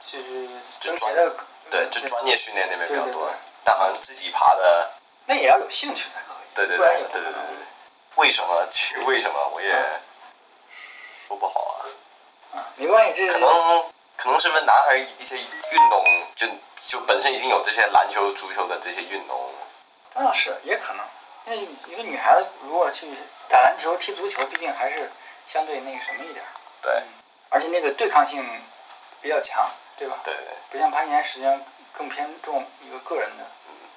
[0.00, 1.36] 就是的
[1.70, 4.92] 对，就专业训练那边比较多对对对，但好像自己爬的，
[5.26, 7.66] 那也要有兴趣才可以，对对对对对对对，
[8.14, 8.64] 为什么？
[8.70, 9.50] 去为什么？
[9.54, 10.00] 我也
[10.70, 13.84] 说不好啊，啊，没关系，这是可能
[14.16, 16.46] 可能是不是男孩一些运动就
[16.80, 19.52] 就本身已经有这些篮球、足球的这些运动，
[20.14, 21.04] 啊是也可能，
[21.46, 23.08] 因为一个女孩子如果去
[23.48, 25.10] 打篮球、踢足球，毕竟还是
[25.44, 26.48] 相对那个什么一点儿，
[26.82, 27.06] 对嗯
[27.48, 28.44] 而且那个对抗性
[29.22, 30.18] 比较强，对吧？
[30.24, 31.60] 对对，不像攀岩，实际上
[31.92, 33.44] 更偏重一个个人的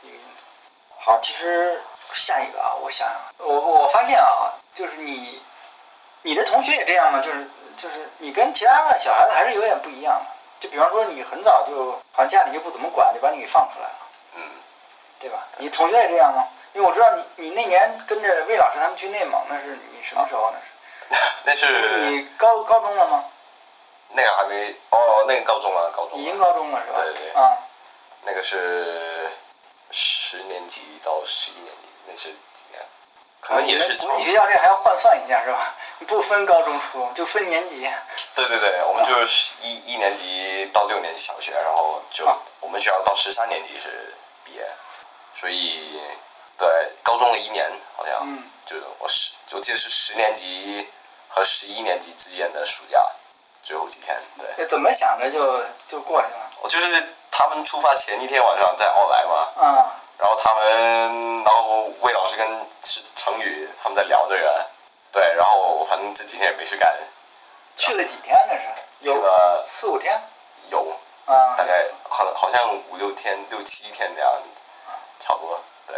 [0.04, 0.30] 一个运动。
[1.00, 1.82] 好，其实
[2.14, 5.42] 下一个啊，我想想，我我发现啊，就是你
[6.22, 7.20] 你的同学也这样吗？
[7.20, 7.50] 就是
[7.80, 10.26] 就是你跟其他的小孩子还是有点不一样的。
[10.60, 13.96] 就比方说你很早就好像家里就不怎么管，就把你给放出来了，
[14.36, 14.42] 嗯，
[15.18, 15.48] 对吧？
[15.58, 16.46] 你同学也这样吗？
[16.74, 20.52] 因为我知道你你那年跟着魏老师他们去内蒙，那是你什么时候？
[20.52, 20.68] 那是
[21.46, 23.24] 那是你高高中了吗？
[24.10, 27.00] 那个还没哦，那个高中了，高中已经高中了是吧？
[27.02, 27.58] 对对啊，
[28.24, 29.32] 那个是
[29.92, 32.82] 十年级到十一年级，那是几年？
[33.42, 35.74] 可能也是你们国际学校这还要换算一下是吧？
[36.08, 37.90] 不分高中初中，就分年级。
[38.36, 42.38] 对对对，我们就是一一年级到六年级小学，然后就啊。
[42.62, 44.70] 我们学校到十三年级是毕业，
[45.34, 46.02] 所以
[46.58, 46.68] 对
[47.04, 48.44] 高中了一年好像，嗯。
[48.66, 50.88] 就是我十我记得是十年级
[51.28, 53.04] 和十一年级之间的暑假
[53.64, 54.48] 最后几天，对。
[54.58, 56.52] 这怎么想着就就过去了？
[56.62, 62.46] 我就是他们出发前一天晚上在奥莱嘛，啊，然后他们，然后魏老师跟
[62.84, 64.66] 是程宇他们在聊这个，
[65.14, 66.94] 对，然后反正这几天也没事干，
[67.78, 68.60] 去了几天那是？
[69.02, 70.22] 去有了四五天
[70.70, 70.86] 有
[71.26, 71.56] 啊。
[71.58, 74.32] 大概好好像五六天、六七天这样，
[75.20, 75.96] 差不多，对，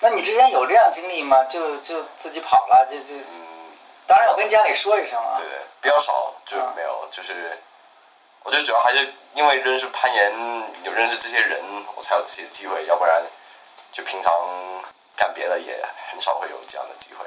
[0.00, 1.44] 那你之前有这样经历吗？
[1.44, 3.46] 就就自己跑了，就就嗯，
[4.08, 5.46] 当然我跟家里说一声啊对。
[5.46, 7.56] 对，比较少，就啊没有，就是，
[8.42, 10.32] 我觉得主要还是因为认识攀岩，
[10.82, 11.62] 有认识这些人，
[11.94, 13.22] 我才有这些机会，要不然
[13.92, 14.32] 就平常
[15.16, 17.24] 干别的也很少会有这样的机会，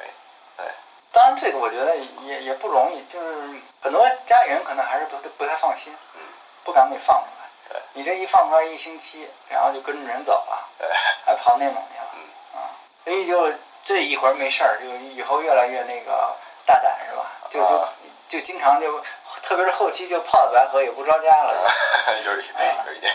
[0.57, 0.65] 对，
[1.11, 6.21] 当然这个我觉得也也不容易，就是很多家里人可能还是不不太放心，嗯，
[6.63, 7.49] 不敢给放出来。
[7.69, 7.81] 对。
[7.93, 10.87] 你这一放出来一星期，然后就跟着人走了，对，
[11.25, 12.59] 还跑内蒙去了，嗯。
[12.59, 12.69] 啊，
[13.03, 13.51] 所以就
[13.83, 17.25] 这一会儿没事儿，就以后越来越那个大胆是吧？
[17.49, 17.89] 就就啊。
[18.25, 18.99] 就经常就，
[19.43, 21.69] 特别是后期就泡在白河也不着家了，
[22.25, 22.47] 有一
[22.87, 23.13] 有一点，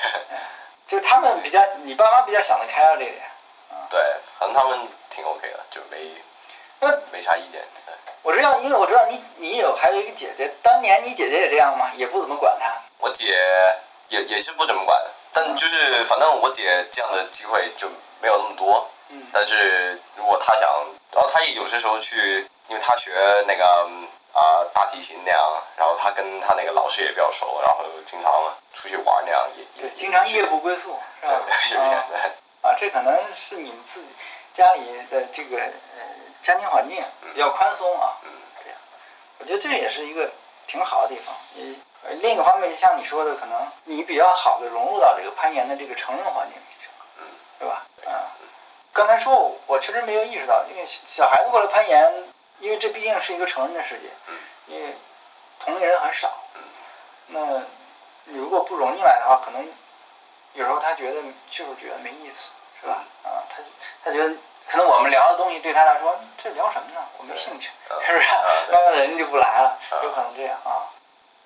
[0.87, 3.21] 就是他们比较，你爸妈比较想得开了这点。
[3.91, 4.01] 对，
[4.39, 4.79] 反正他们
[5.11, 6.11] 挺 OK 的，就没
[6.81, 7.95] 那没啥意见，对。
[8.23, 11.91] 我知道，因为我知道你你有还有一个姐姐，当年你姐姐也这样吗？
[11.97, 12.75] 也不怎么管她。
[12.99, 13.35] 我姐
[14.09, 15.01] 也也是不怎么管，
[15.33, 17.89] 但就是反正我姐这样的机会就
[18.21, 18.89] 没有那么多。
[19.11, 20.69] 嗯但是如果她想，
[21.13, 23.13] 然后她也有些时候去，因为她学
[23.47, 23.89] 那个
[24.35, 28.33] 啊、大提琴那样，然后她跟她那个老师也比较熟，然后经常
[28.75, 31.41] 出去玩那样也对也，经常夜不归宿，是吧？
[31.47, 32.03] 对，有一点
[32.63, 34.07] 啊，这可能是你们自己
[34.53, 35.71] 家里的这个呃
[36.43, 38.31] 家庭环境比较宽松啊，嗯
[38.63, 38.79] 这样，
[39.39, 40.31] 我觉得这也是一个
[40.67, 41.35] 挺好的地方。
[41.55, 47.25] 你呃另一个方面，像你说的，可能你比较好的融入到这个攀岩的这个成人环境里去了，嗯，
[47.59, 47.87] 是吧？
[48.07, 48.13] 嗯，
[48.93, 52.25] 刚才说我我确实没有意识到，因为小小孩子过来攀岩，
[52.59, 54.95] 因为这毕竟是一个成人的世界，嗯因为
[55.61, 56.63] 同龄人很少嗯，
[57.29, 57.63] 那
[58.33, 59.67] 你如果不融进来的话，可能
[60.55, 63.05] 有时候他觉得就是觉得没意思，是吧？
[63.25, 63.63] 啊，他
[64.05, 64.35] 他觉得
[64.67, 67.05] 可能我们聊的东西对他来说，这聊什么呢？
[67.19, 67.71] 我没兴趣，
[68.05, 68.45] 是不是啊？
[68.67, 70.91] 对慢人就不来了，啊有可能这样啊。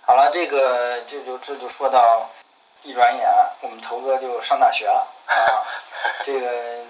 [0.05, 2.29] 好了，这个这就这就说到，
[2.83, 3.29] 一转眼
[3.61, 5.63] 我们头哥就上大学了啊。
[6.25, 6.85] 这个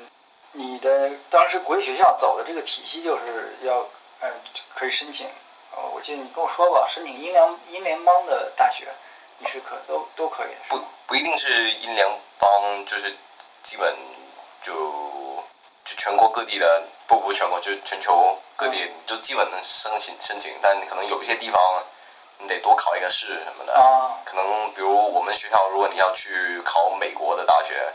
[0.52, 3.86] 你的当时国际学校走的这个体系就是要
[4.20, 4.30] 呃
[4.74, 5.28] 可以申请，
[5.76, 8.88] 呃，我记得你跟我说过，申请英联英联邦的大学，
[9.42, 10.80] 你是可都都可以不？
[11.08, 12.06] 不一定是英联
[12.38, 13.12] 邦，就是
[13.60, 13.92] 基本
[14.62, 14.72] 就
[15.84, 21.84] 就全国各地的，不不全国，就全球各地，你就基本能申请申请，但你可能有一些地方
[22.38, 23.74] 你得多考一个试什么的。
[23.74, 27.92] 啊，可能比如我们学校，如果你要去考美国的大学，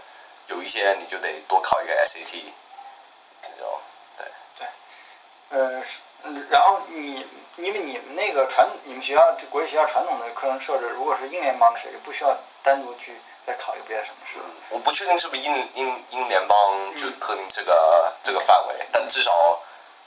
[0.48, 2.44] 有一些你就得多考一个 SAT，
[3.44, 3.80] 那种
[4.18, 4.28] 对。
[5.50, 7.26] 呃，是嗯然后你
[7.58, 13.16] 因为你们那个传你们学校这国际学校传统的课程设置，如果是英联邦的学就不需要单独去
[13.46, 14.38] 再考一个别的什么试。
[14.40, 19.60] 嗯，我不确定是不是英英英联邦就嗯特定这个、这个范围，但至少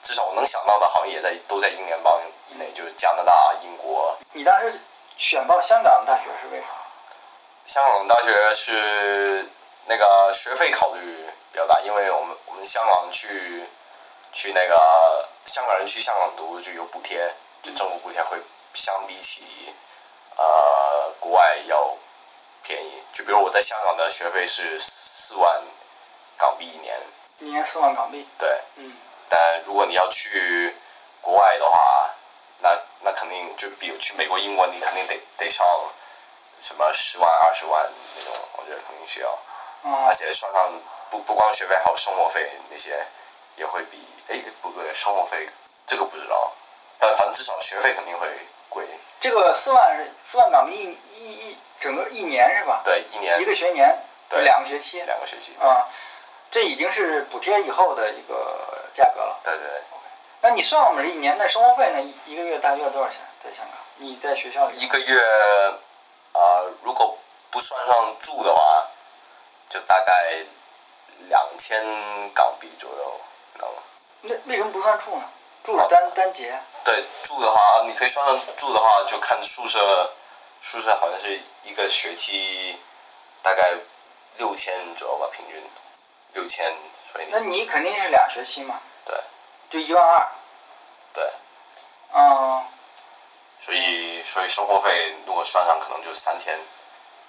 [0.03, 4.17] 至少我能想到的，好像也在都在英联邦以内，就是加拿大、英国。
[4.33, 4.81] 你当时
[5.17, 6.67] 选报香港大学是为啥？
[7.67, 9.47] 香港大学是
[9.87, 11.01] 那个学费考虑
[11.53, 13.65] 比较大，因为我们我们香港去
[14.33, 18.39] 去那个香港人去香港读就有补贴，就政府补贴会
[18.73, 19.43] 相比起
[20.37, 21.97] 呃国外要
[22.63, 23.03] 便宜。
[23.13, 25.61] 就比如我在香港的学费是四万
[26.39, 26.97] 港币一年，
[27.39, 28.25] 一年四万港币。
[28.39, 28.97] 对，嗯
[29.29, 30.73] 但如果你要去
[31.21, 32.11] 国外的话，
[32.61, 35.67] 那那肯定就比如去美国、英国，你肯定得得上
[36.61, 39.37] 什么十万、二十万那种，我觉得肯定需要。
[39.83, 43.05] 嗯而且算上不不光学费，还有生活费那些
[43.61, 45.47] 也会比哎不对，生活费
[45.87, 46.53] 这个不知道，
[46.99, 48.27] 但反正至少学费肯定会
[48.71, 48.87] 贵。
[49.21, 50.75] 这个四万是四万港币
[51.15, 52.81] 一一一整个一年是吧？
[52.83, 55.03] 对，一年一个学年，对两个学期。
[55.03, 55.55] 两个学期。
[55.61, 55.87] 啊，
[56.51, 59.39] 这已经是补贴以后的一个价格了。
[59.45, 59.83] 对对对，
[60.41, 62.01] 那你算我们这一年的生活费呢？
[62.01, 63.21] 一一个月大约多少钱？
[63.45, 65.21] 在香港，你在学校里一个月
[66.33, 67.19] 呃，如果
[67.51, 68.87] 不算上住的话，
[69.69, 70.45] 就大概
[71.29, 71.83] 两千
[72.33, 73.21] 港币左右。
[74.23, 75.25] 那为什么不算住呢？
[75.63, 76.59] 住是单单节。
[76.85, 80.13] 对住的话，你可以算上住的话，就看宿舍，
[80.63, 82.79] 宿舍好像是一个学期
[83.43, 83.75] 大概
[84.39, 85.63] 六千左右吧，平均
[86.33, 86.75] 六千，
[87.13, 89.21] 所以那你肯定是俩学期嘛，对
[89.69, 90.29] 就一万二。
[91.13, 91.31] 对，
[92.13, 92.67] 嗯，
[93.61, 96.59] 所以所以生活费如果算上，可能就三千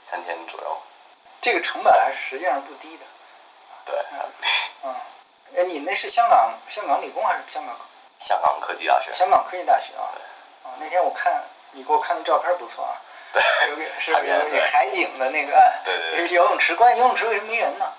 [0.02, 0.82] 三千左右，
[1.42, 3.06] 这个成本还是实际上不低的。
[3.86, 3.96] 对，
[4.84, 4.96] 嗯，
[5.56, 7.76] 哎，你那是香港香港理工还是香港
[8.20, 10.08] 香港科技大学，香港科技大学啊？
[10.64, 12.94] 啊，那天我看你给我看的照片不错啊，
[13.34, 17.92] 对，有个 是海边海景的那个，对对对游泳池，关键游泳池为什么没人呢？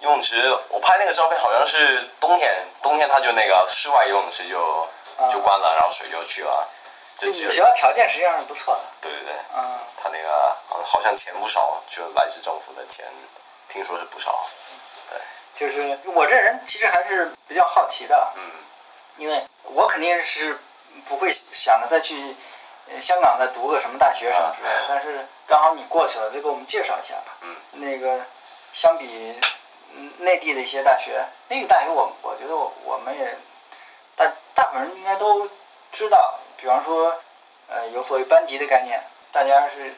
[0.00, 6.68] 游泳池，我拍那个照片好像是冬天，冬天它就那个室外游泳池就啊就关了，然后水就去了，
[7.18, 8.80] 就只有你们学校条件实际上是不错的。
[9.00, 13.04] 对对对，嗯，他那个好好像钱不少，就来自政府的钱，
[13.68, 14.46] 听说是不少。
[15.58, 18.42] 就是我这人其实还是比较好奇的，嗯。
[19.16, 20.56] 因为我肯定是
[21.04, 22.36] 不会想着再去
[22.88, 27.36] 呃香港再读个什么大学什么之类的，但是刚好你过去了，就给我们介绍一下吧。
[27.40, 27.56] 嗯。
[27.72, 28.24] 那个
[28.72, 29.34] 相比
[29.96, 33.36] 嗯内地的一些大学，那个大学我我觉得我我们也
[34.14, 35.50] 大大部分人应该都
[35.90, 37.20] 知道，比方说
[37.68, 39.96] 呃有所谓班级的概念，大家是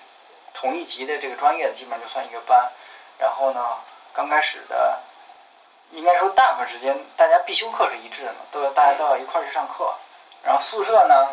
[0.55, 2.71] 同一级的这个专业的基本上就算一个班，
[3.19, 3.63] 然后呢
[4.15, 4.99] 刚开始的。
[5.91, 9.93] 应该说，大部分时间大家必修课是一致的，都要大家都要一块儿去上课。
[10.43, 11.29] 然后宿舍呢，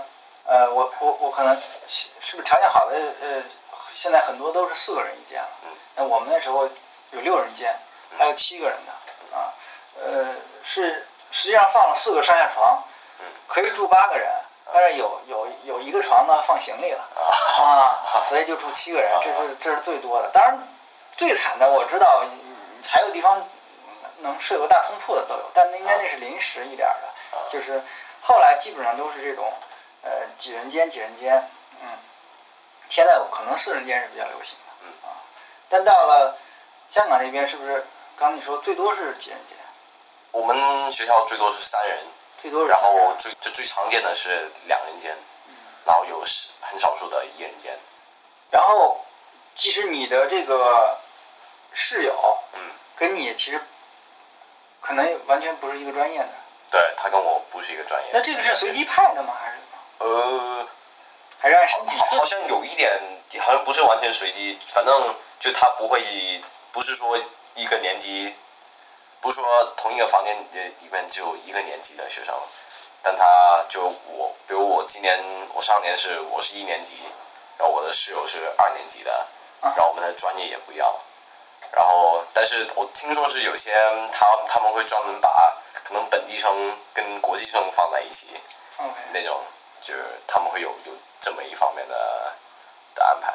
[0.45, 1.55] 呃，我我我可能
[1.87, 3.43] 是是不是条件好的，呃，
[3.91, 5.49] 现在很多都是四个人一间了。
[5.63, 6.69] 嗯那我们那时候
[7.11, 7.73] 有六人间，
[8.17, 9.53] 还有七个人的啊，
[9.99, 12.83] 呃，是实际上放了四个上下床，
[13.19, 14.29] 嗯可以住八个人，
[14.71, 17.03] 但是有有有一个床呢放行李了
[17.59, 20.29] 啊， 所以就住七个人，这是这是最多的。
[20.29, 20.67] 当然，
[21.13, 22.23] 最惨的我知道
[22.87, 23.47] 还有地方
[24.19, 27.81] 能睡个大通铺的都有，但那应该那是临时一点儿的，就是
[28.21, 29.51] 后来基本上都是这种
[30.03, 31.49] 呃几人间几人间，
[31.81, 31.89] 嗯，
[32.89, 35.21] 现在可能四人间是比较流行的，嗯啊，
[35.69, 36.37] 但到了
[36.89, 39.57] 香港那边是不是刚你说最多是几人间？
[40.31, 41.99] 我们学校最多是三人，
[42.37, 45.15] 最多是然后最就最常见的是两人间，
[45.85, 47.77] 然后有是很少数的一人间。
[48.51, 49.03] 然后
[49.55, 50.97] 其实你的这个
[51.73, 52.61] 室友嗯，
[52.95, 53.61] 跟你其实
[54.87, 56.29] 可能完全不是一个专业的，
[56.71, 58.09] 对他跟我不是一个专业。
[58.13, 59.33] 那这个是随机派的吗？
[59.37, 59.57] 还是？
[59.97, 60.65] 呃，
[61.39, 61.97] 还是按身体？
[61.97, 62.97] 好好像有一点，
[63.41, 66.01] 好像不是完全随机，反正就他不会，
[66.71, 67.19] 不是说
[67.55, 68.33] 一个年级，
[69.19, 72.33] 不是说同一个房间里里面只有一个年级的学生，
[73.03, 75.21] 但他就我，比如我今年
[75.53, 76.93] 我上年是我是一年级，
[77.57, 79.11] 然后我的室友是二年级的，
[79.59, 80.89] 啊然后我们的专业也不一样，
[81.71, 83.71] 然后但是我听说是有些
[84.11, 85.29] 他他们会专门把
[85.83, 88.27] 可能本地生跟国际生放在一起
[89.11, 89.41] 那种，
[89.81, 92.33] 就是他们会有有这么一方面的
[92.95, 93.33] 的安排。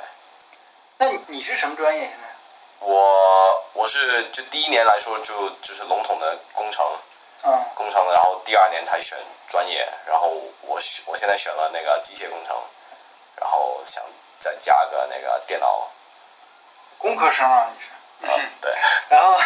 [0.99, 2.29] 那你你是什么专业现在？
[2.81, 6.85] 我我是就第一年来说就就是笼统的工程
[7.45, 9.17] 嗯工程，然后第二年才选
[9.49, 12.57] 专业，然后我选我现在选了那个机械工程，
[13.37, 14.03] 然后想
[14.39, 15.89] 再加个那个电脑，
[16.99, 17.87] 工科生啊，你是？
[18.23, 18.73] 嗯，对，
[19.11, 19.39] 然后，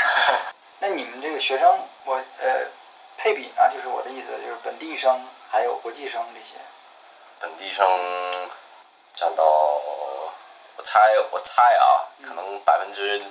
[0.81, 2.67] 那你们这个学生，我呃
[3.17, 6.57] 配比呢，就是我的意思就是本地生还有国际生这些。
[7.41, 7.87] 本地生
[9.15, 13.23] 占到我猜我猜啊，可能百分之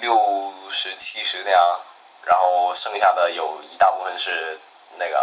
[0.00, 1.80] 六十七十那样，
[2.24, 4.58] 然后剩下的有一大部分是
[4.96, 5.18] 那个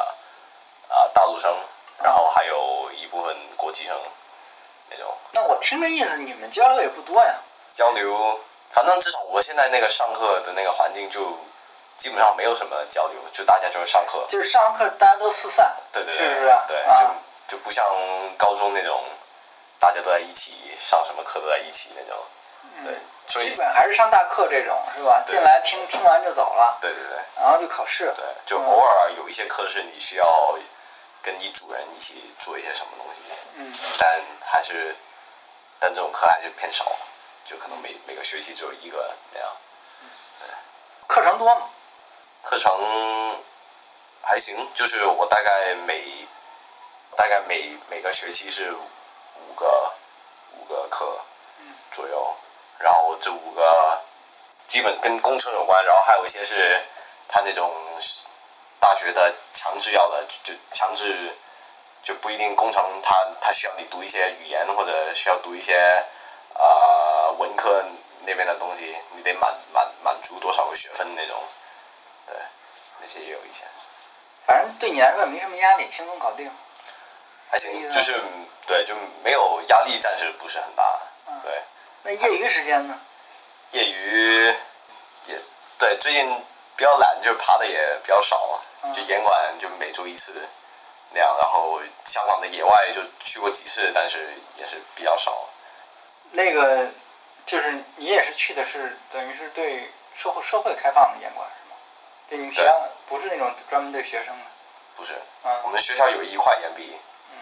[0.90, 1.56] 啊、大陆生，
[2.04, 3.96] 然后还有一部分国际生
[4.90, 7.36] 那种那我听这意思，你们交流也不多呀。
[7.72, 8.40] 交流，
[8.72, 11.38] 反正至少我现在那个上课的那个环境就
[11.98, 17.16] 基本上没有什么交流，就大家就是上课，就是上完课大家都四散，对对对是不是啊对，啊
[17.48, 17.86] 就就不像
[18.38, 19.04] 高中那种
[19.80, 22.24] 大家都在一起上什么课都在一起那种，
[22.84, 22.98] 对，
[23.28, 25.24] 所以基本还是上大课这种是吧？
[25.28, 28.12] 进来听听完就走了，对对对然后就考试。
[28.16, 30.58] 对，就偶尔有一些课是你需要
[31.22, 33.22] 跟你主人一起做一些什么东西，
[33.56, 34.96] 嗯，但还是
[35.80, 36.86] 但这种课还是偏少，
[37.46, 39.50] 就可能每每个学期只有一个那样。
[41.08, 41.70] 课程多吗？
[42.44, 42.72] 课程
[44.22, 46.04] 还行，就是我大概每
[47.16, 49.92] 大概每每个学期是五个
[50.58, 51.20] 五个课
[51.92, 52.36] 左右，
[52.80, 54.02] 然后这五个
[54.68, 56.82] 基本跟工程有关，然后还有一些是
[57.28, 57.72] 他那种
[58.80, 61.36] 大学的强制要的，就就强制
[62.04, 66.06] 就不一定工程他他需要你读一些语言或者需要读一些
[66.56, 67.84] 呃文科
[68.26, 71.38] 那边的东西，你得满满满足多少个学分那种。
[72.28, 72.36] 对，
[73.00, 73.64] 那些也有一些。
[74.46, 76.52] 反正对你来说也没什么压力，轻松搞定。
[77.50, 78.16] 还行，就是
[78.66, 81.00] 对，就没有压力，暂时不是很大。
[81.28, 81.62] 嗯对，
[82.04, 82.98] 那业余时间呢？
[83.72, 84.46] 业余
[85.26, 85.42] 也
[85.78, 86.44] 对，最近
[86.78, 90.34] 比较懒，就爬的也比较少，嗯就严管就每周一次
[91.12, 95.50] 那样，然后香港的野外就去过几次，但是也是比较少。
[96.32, 96.90] 那个
[97.46, 101.76] 就是你也是去的是等于是对社会社会开放的严管是吗？
[102.28, 104.46] 对你们学校不是那种专门对学生的。
[104.96, 105.14] 不是，
[105.44, 106.96] 嗯我们学校有一块岩壁，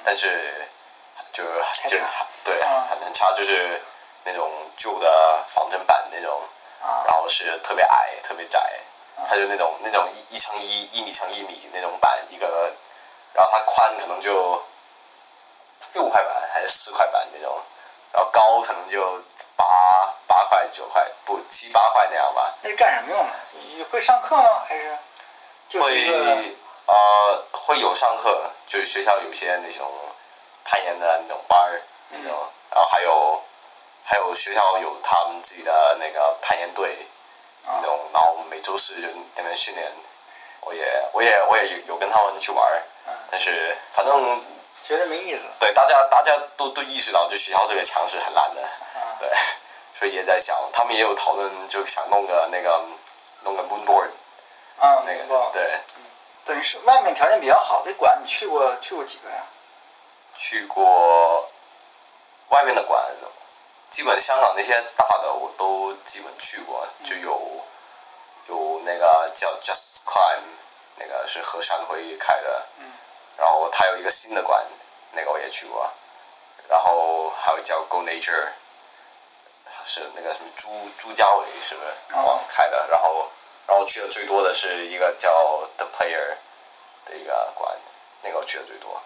[0.03, 0.67] 但是
[1.33, 3.81] 就就差对嗯很很差，就是
[4.23, 6.41] 那种旧的仿真板那种，
[6.81, 8.61] 啊然后是特别矮、特别窄，
[9.27, 12.71] 它就那种那种一一乘一、一米乘一米那种板一个，
[13.33, 14.63] 然后它宽可能就
[15.93, 17.61] 六块板还是四块板那种，
[18.13, 19.21] 然后高可能就
[19.55, 19.65] 八
[20.27, 23.33] 八块九块不七八块那样吧，那是干什么用的？
[23.53, 24.63] 你会上课吗？
[24.67, 24.97] 还是
[25.67, 26.55] 就是会
[26.87, 29.87] 呃会有上课，就是学校有一些那种
[30.63, 31.81] 攀岩的那种班儿，
[32.11, 32.39] 嗯那种，
[32.71, 33.43] 然后还有
[34.03, 36.97] 还有学校有他们自己的那个攀岩队，
[37.65, 39.87] 啊那种，然后每周四就那边训练，
[40.61, 40.83] 我也
[41.13, 42.83] 我也我也有有跟他们去玩
[43.29, 44.43] 但是反正
[44.81, 45.41] 觉得没意思。
[45.59, 49.17] 对大家大家都都意识到，就学校这个墙是很烂的，啊？
[49.19, 49.29] 对，
[49.93, 52.81] 所以也在想，他们也有讨论，就想弄个那个
[53.43, 54.09] 弄个 moonboard
[54.79, 55.79] 啊，那个，对。
[56.45, 59.43] 等于是外面条件比较好的馆，你去过去过几个呀？
[60.35, 61.47] 去过
[62.47, 63.03] 外面的馆，
[63.91, 67.61] 基本香港那些大的我都基本去过，就有
[68.47, 70.41] 有那个叫 Just Climb，
[70.95, 72.91] 那个是何山辉开的，嗯
[73.39, 74.63] 然后他有一个新的馆，
[75.13, 75.89] 那个我也去过，
[76.67, 78.49] 然后还有叫 Go Nature，
[79.85, 81.87] 是那个什么朱朱家伟是不是？
[82.13, 82.23] 哦。
[82.25, 83.29] 忘了开的，然后
[83.67, 85.31] 然后去的最多的是一个叫
[85.77, 86.35] The Player
[87.05, 87.75] 的一个馆，
[88.23, 89.01] 那个我去的最多。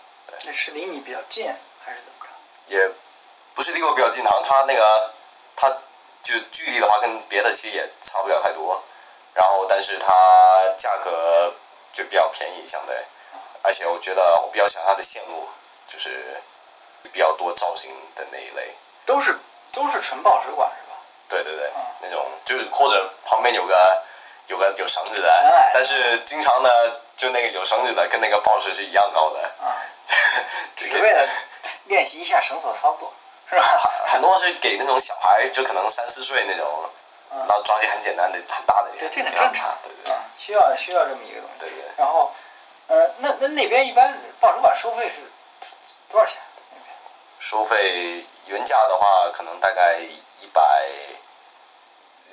[0.46, 1.46] 那是离你比较近
[1.86, 2.76] 还是怎么着？
[2.76, 2.92] 也
[3.54, 5.14] 不是离我比较近，好像它那个
[5.56, 5.70] 它
[6.24, 8.82] 就距离的话跟别的其实也差不了太多，
[9.34, 10.12] 然后但是它
[10.78, 11.54] 价格
[11.94, 13.06] 就比较便宜相对，
[13.64, 15.48] 而且我觉得我比较喜欢它的线路，
[15.88, 16.42] 就是
[17.12, 18.76] 比较多造型的那一类。
[19.06, 19.38] 都是
[19.74, 20.98] 都是纯报纸馆是吧？
[21.28, 24.04] 对对对，嗯那种就是或者旁边有个
[24.48, 29.76] 有个有绳子的哎，但是经常的就那个有绳子的跟那个报纸是一样高的，啊，
[30.78, 31.28] 只 只是为了
[31.86, 33.12] 练习一下绳索操作，
[33.50, 33.64] 是吧？
[34.08, 36.90] 很多是给那种小孩，就可能三四岁那种，
[37.32, 41.60] 嗯然后抓些很简单的、很大的，对，这个给他正常对对需要需要这么一个东西。
[41.60, 41.84] 对对。
[41.98, 42.32] 然后，
[42.88, 45.16] 呃，那那那边一般报纸馆收费是
[46.10, 46.42] 多少钱？
[46.72, 46.96] 那边
[47.40, 50.90] 收费原价的话，可能大概一百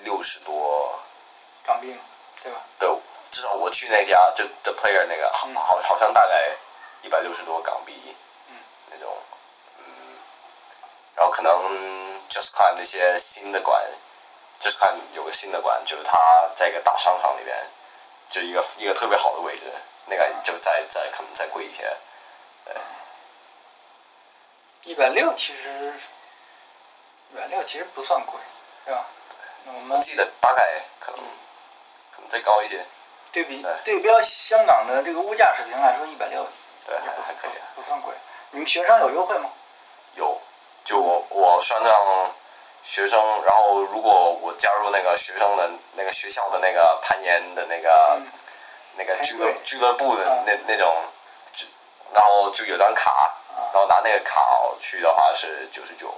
[0.02, 0.98] 六十多，
[1.64, 2.02] 港币嘛，
[2.42, 2.58] 对吧？
[2.78, 2.88] 对，
[3.30, 6.50] 至少我去那家就 The Player 那个，好嗯好好像大概
[7.02, 7.94] 一百六十多港币，
[8.48, 8.56] 嗯，
[8.90, 9.16] 那种，
[9.78, 10.18] 嗯，
[11.14, 11.52] 然后可能
[12.28, 13.80] Just Climb 那些新的馆
[14.60, 16.18] ，Just Climb 有个新的馆，就是它
[16.56, 17.62] 在一个大商场里边，
[18.28, 19.72] 就一个一个特别好的位置，
[20.10, 21.90] 那个就再再可能再贵一些，
[24.84, 25.94] 一百六其实，
[27.32, 28.34] 一百六其实不算贵，
[28.84, 29.06] 对吧？
[29.64, 31.20] 那我我们记得大概可能
[32.10, 32.84] 可能再高一些，
[33.30, 36.46] 对比对对标香港的这个物价水平来说，一百六
[36.86, 37.50] 对，还还可以。
[37.74, 38.12] 不算贵。
[38.50, 39.50] 你们学生有优惠吗？
[40.16, 40.40] 有，
[40.84, 42.34] 就我我算上
[42.82, 48.26] 学生，然后如果我加入那个学生的那个学校的那个攀岩的那个、嗯
[49.00, 50.94] 那个俱乐俱乐部的嗯那、那种，
[51.54, 51.66] 就
[52.12, 54.42] 然后就有张卡，啊然后拿那个卡
[54.78, 56.08] 去的话是九十九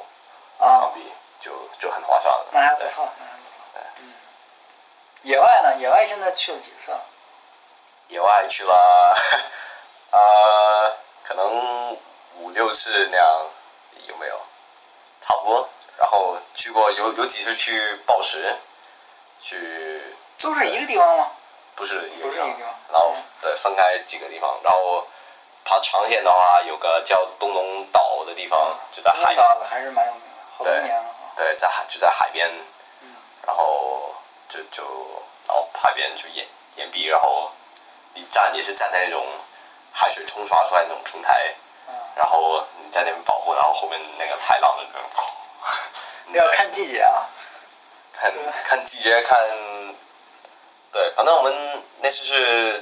[0.59, 1.01] 啊港，币，
[1.41, 2.47] 就就很划算了。
[2.51, 3.81] 对那还不错，那还不错。
[4.01, 4.13] 嗯，
[5.23, 5.77] 野外呢？
[5.77, 7.01] 野外现在去了几次了？
[8.09, 9.17] 野外去了，
[10.11, 11.93] 呃，可能
[12.39, 13.47] 五六次那样，
[14.09, 14.41] 有没有？
[15.21, 15.69] 差不多。
[15.99, 18.57] 然后去过有有几次去报时，
[19.41, 20.03] 去
[20.41, 21.31] 都是一个地方吗？
[21.75, 25.07] 不是一个地方不是一个地方，然后嗯对分开几个地方，然后
[25.65, 29.45] 爬长线的话有个叫东龙岛的地方，就在海边。
[29.69, 31.03] 还是蛮有名的，好多对年了。
[31.03, 31.35] 啊。
[31.37, 32.49] 对，在海就在海边，
[33.03, 33.15] 嗯。
[33.47, 34.15] 然后
[34.49, 34.83] 就就
[35.49, 36.47] 然后海边就岩
[36.77, 37.51] 岩壁，然后
[38.15, 39.25] 你站也是站在那种
[39.93, 41.55] 海水冲刷出来那种平台，
[41.89, 42.55] 嗯，然后
[42.85, 47.27] 你在那边保护，然后后面那个海浪的那种， 要看季节啊。
[48.13, 48.31] 看
[48.65, 49.37] 看季节看，
[50.93, 52.81] 对，反正我们那次是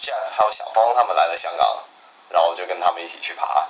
[0.00, 1.84] Jeff 还有小芳他们来了香港，
[2.28, 3.66] 然后就跟他们一起去爬，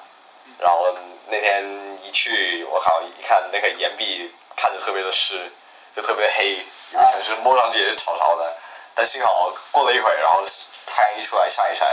[0.59, 0.95] 然后
[1.27, 5.53] 那天一去，我靠，一看那个岩壁看着特别的湿，
[5.95, 8.57] 就特别黑，有的城市摸上去也是潮潮的，
[8.95, 10.43] 但幸好过了一会儿，然后
[10.87, 11.85] 太阳一出来晒一晒，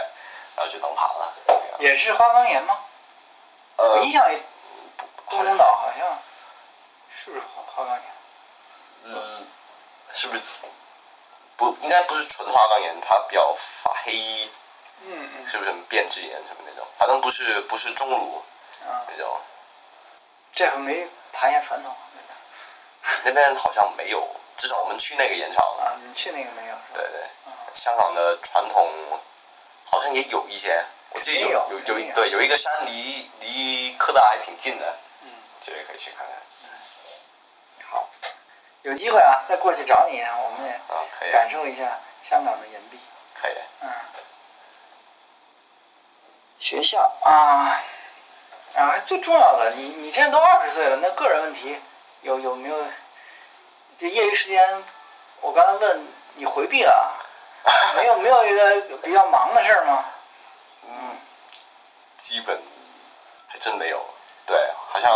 [0.56, 1.34] 然后就能爬了。
[1.80, 2.78] 也是花岗岩吗？
[3.76, 4.42] 我呃，印象里，
[5.30, 6.18] 东龙岛好像
[7.10, 8.04] 是不是花花岗岩？
[9.04, 9.48] 嗯，
[10.14, 10.42] 是不是
[11.62, 14.49] 不应该不是纯花岗岩，它比较发黑，
[15.05, 16.88] 嗯嗯是不是什么变质岩什么那种？
[16.97, 18.43] 反正不是不是钟乳
[18.89, 19.39] 啊，那种，
[20.55, 21.95] 这还没爬下传统
[23.24, 26.76] 那边好像没有，至少我们去那个岩场，啊，你去那个没有？
[26.95, 28.89] 对对，啊香港的传统
[29.86, 35.30] 好像也有一些，我记得有有有有有对有一个山离离科大还挺近的，嗯，
[35.64, 36.36] 这个可以去看看。
[38.84, 42.99] 好，有机会啊，再过去找你，我们也啊，可以，感受一下香港的银币。
[43.36, 43.53] 可以。
[43.82, 43.89] 嗯，
[46.59, 47.82] 学校啊
[48.75, 51.79] 啊，最重要的，你你现在都二十岁了，那个人问题
[52.21, 52.86] 有有没有？
[53.97, 54.84] 这业余时间，
[55.41, 57.13] 我刚才问你回避了，
[57.97, 60.05] 没有没有一个比较忙的事儿吗？
[60.88, 61.17] 嗯，
[62.17, 62.59] 基本
[63.47, 64.03] 还真没有。
[64.47, 64.57] 对，
[64.91, 65.13] 好像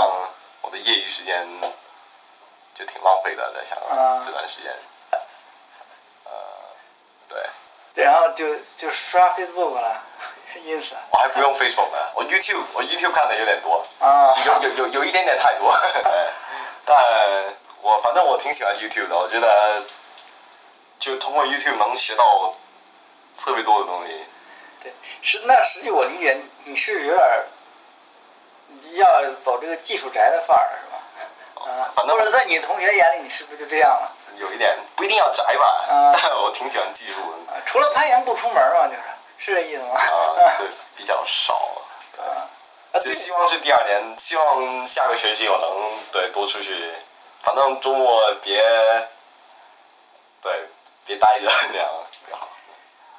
[0.61, 1.47] 我的业余时间
[2.75, 4.71] 就挺浪费的，在香啊港这段时间。
[6.25, 6.31] 呃，
[7.29, 10.01] 对，然后就就刷 Facebook 了，
[10.67, 15.71] ins 我还不用 Facebook 呢，我 YouTube 我 YouTube 看的有点多，啊，有有有有一点点太多。
[15.71, 16.29] 对
[16.85, 16.95] 但
[17.81, 19.83] 我反正我挺喜欢 YouTube 的，我觉得
[20.99, 22.53] 就通过 YouTube 能学到
[23.35, 24.25] 特别多的东西。
[24.81, 27.47] 对，实那实际我理解你是有点儿
[28.93, 30.69] 要走这个技术宅的范儿
[31.75, 31.83] 是吧？
[31.83, 34.11] 啊，反正或者在你同学眼里，你是不是就这样了？
[34.37, 37.53] 有一点不一定要宅吧，啊 但我挺喜欢技术的。
[37.53, 39.01] 啊，除了攀岩不出门嘛，就是
[39.37, 39.95] 是这意思吗？
[39.95, 40.67] 啊， 对，
[40.97, 41.53] 比较少。
[42.17, 42.47] 啊，
[42.91, 46.93] 啊对，就希望是第二年，希望下个学期我能对多出去，
[47.43, 48.61] 反正周末别
[50.41, 50.69] 对
[51.05, 51.89] 别待着 那样
[52.25, 52.47] 比较好。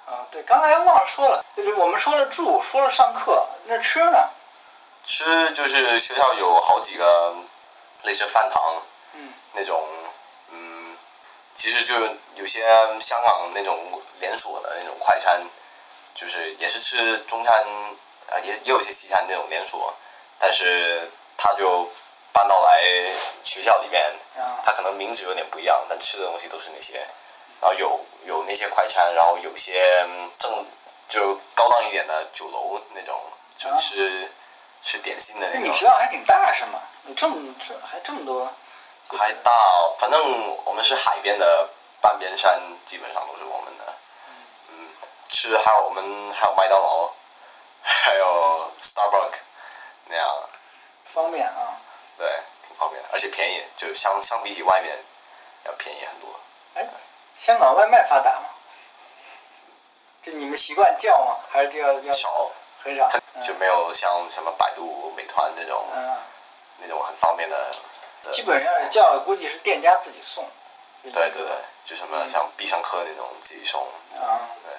[0.07, 4.29] 啊，对，刚才忘了说了，就是我们说了住，说了上课，那吃呢？
[5.05, 7.35] 吃就是学校有好几个
[8.07, 8.83] 类似饭堂
[9.13, 9.33] 嗯。
[9.53, 9.83] 那种，
[10.51, 10.97] 嗯，
[11.55, 12.63] 其实就是有些
[13.01, 15.43] 香港那种连锁的那种快餐，
[16.15, 17.65] 就是也是吃中餐，
[18.29, 19.95] 呃，也也有一些西餐那种连锁，
[20.39, 21.89] 但是他就
[22.33, 22.83] 搬到来
[23.43, 24.03] 学校里面，
[24.39, 24.61] 啊。
[24.65, 26.99] 它可能名字有点不一样，但吃的东西都是那些，
[27.61, 30.67] 然后有有那些快餐，然后有些嗯正
[31.09, 33.19] 就高档一点的酒楼那种，
[33.57, 34.31] 就吃、
[34.87, 35.75] 吃点心的那你那种。
[35.75, 36.81] 学校还挺大是吗？
[37.03, 38.49] 你这么这还这么多？
[39.19, 39.53] 还大，
[39.99, 41.69] 反正我们是海边的
[42.01, 43.85] 半边山，基本上都是我们的。
[44.69, 44.89] 嗯，
[45.29, 47.11] 吃还有我们还有麦当劳，
[47.83, 49.39] 还有 Starbucks
[50.05, 50.49] 那样，
[51.13, 51.81] 方便啊。
[52.17, 54.97] 对，挺方便的，而且便宜，就相相比起外面
[55.65, 56.29] 要便宜很多。
[56.75, 56.87] 哎，
[57.37, 58.47] 香港外卖发达吗？
[60.23, 61.39] 就你们习惯叫吗？
[61.51, 62.53] 还是这要要少，
[62.85, 63.09] 很少？
[63.37, 66.17] 它就没有像什么百度、美团那种、嗯，
[66.79, 67.57] 那种很方便的。
[68.23, 70.49] 的基本上是叫，估计是店家自己送。
[71.03, 71.47] 对对对，
[71.85, 73.81] 就什么像必胜客那种自己送。
[74.21, 74.75] 啊，对，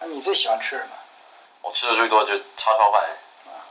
[0.00, 0.90] 那你最喜欢吃什么？
[1.62, 3.04] 我吃的最多就叉烧饭，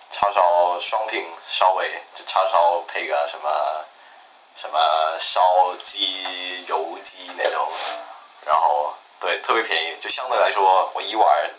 [0.10, 3.86] 叉烧双拼烧味，就叉烧配个什么
[4.56, 7.70] 什么烧鸡、油鸡那种，
[8.46, 11.50] 然后对特别便宜，就相对来说，我一碗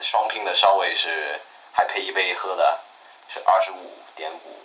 [0.00, 1.40] 双拼的烧味是
[1.72, 2.80] 还配一杯喝的，
[3.28, 4.62] 是二十五点五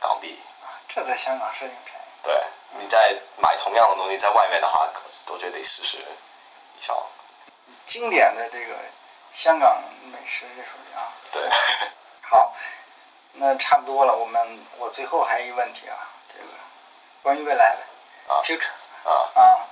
[0.00, 0.38] 港币。
[0.62, 2.04] 啊，这在香港是挺便宜。
[2.22, 2.42] 对，
[2.80, 5.00] 你在买同样的东西在外面的话，可
[5.32, 6.96] 我觉得得四十以上。
[7.86, 8.74] 经典的这个
[9.30, 11.12] 香港美食这属于啊。
[11.32, 11.48] 对，
[12.22, 12.54] 好，
[13.32, 14.14] 那差不多了。
[14.16, 15.96] 我们我最后还有一个问题啊，
[16.34, 16.50] 这个
[17.22, 18.68] 关于未来的啊 future
[19.04, 19.66] 啊，啊，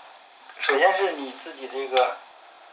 [0.58, 2.16] 首先是你自己这个，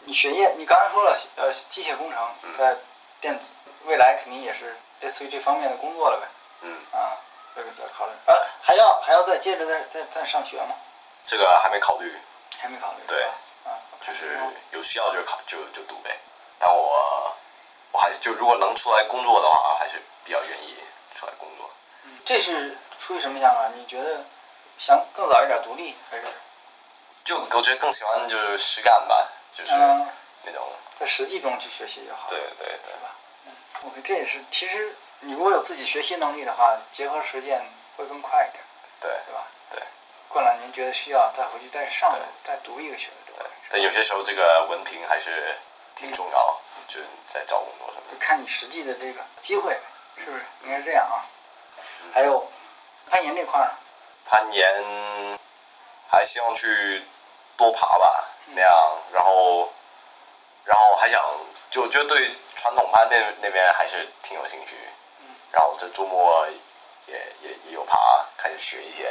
[0.06, 2.78] 你学业，你刚才说了，呃，机械工程嗯在
[3.24, 3.46] 电子，
[3.86, 6.28] 未来肯定也是类似于这方面的工作了呗。
[6.60, 7.16] 嗯，啊，
[7.56, 8.12] 这个在考虑。
[8.26, 10.76] 啊，还要还要再接着再再再上学吗？
[11.24, 12.14] 这个还没考虑。
[12.60, 12.98] 还没考虑。
[13.08, 13.24] 对
[13.64, 16.18] 啊，就是嗯有需要就考就就读呗。
[16.60, 17.34] 但我
[17.94, 20.76] 我还是就如果能出来工作的话，还是比较愿意
[21.16, 21.70] 出来工作。
[22.04, 23.70] 嗯这是出于什么想法？
[23.74, 24.22] 你觉得
[24.78, 26.26] 想更早一点独立，还是
[27.24, 30.08] 就我觉得更喜欢就是实干吧，就是嗯，
[30.44, 30.62] 那种
[31.00, 32.26] 在实际中去学习就好？
[32.28, 33.16] 对对对对吧？
[33.46, 33.52] 嗯
[33.88, 37.62] ，OK，这也是其实你如果有自己学习能力的话，结合实践
[37.98, 38.64] 会更快一点，
[39.00, 39.44] 对对吧？
[39.72, 39.82] 对
[40.30, 43.50] 过两年觉得需要再回去再上对再读一个学位都对。
[43.70, 45.56] 但有些时候这个文凭还是
[45.96, 49.78] 挺重要，就在找工作什么就看你实际的这个机会，
[50.18, 50.44] 是不是？
[50.64, 51.26] 应该是这样啊。
[52.04, 52.48] 嗯还有
[53.10, 53.72] 攀岩这块儿。
[54.26, 55.40] 攀岩
[56.10, 57.04] 还希望去
[57.58, 59.72] 多爬吧，嗯那样，然后
[60.66, 61.22] 然后还想
[61.70, 64.76] 就就对传统攀那那边还是挺有兴趣，
[65.52, 66.48] 然后这周末
[67.08, 67.98] 也也也有爬，
[68.38, 69.04] 开始学一些，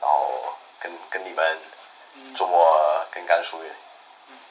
[0.00, 1.58] 然后跟跟你们
[2.34, 3.62] 周末跟甘叔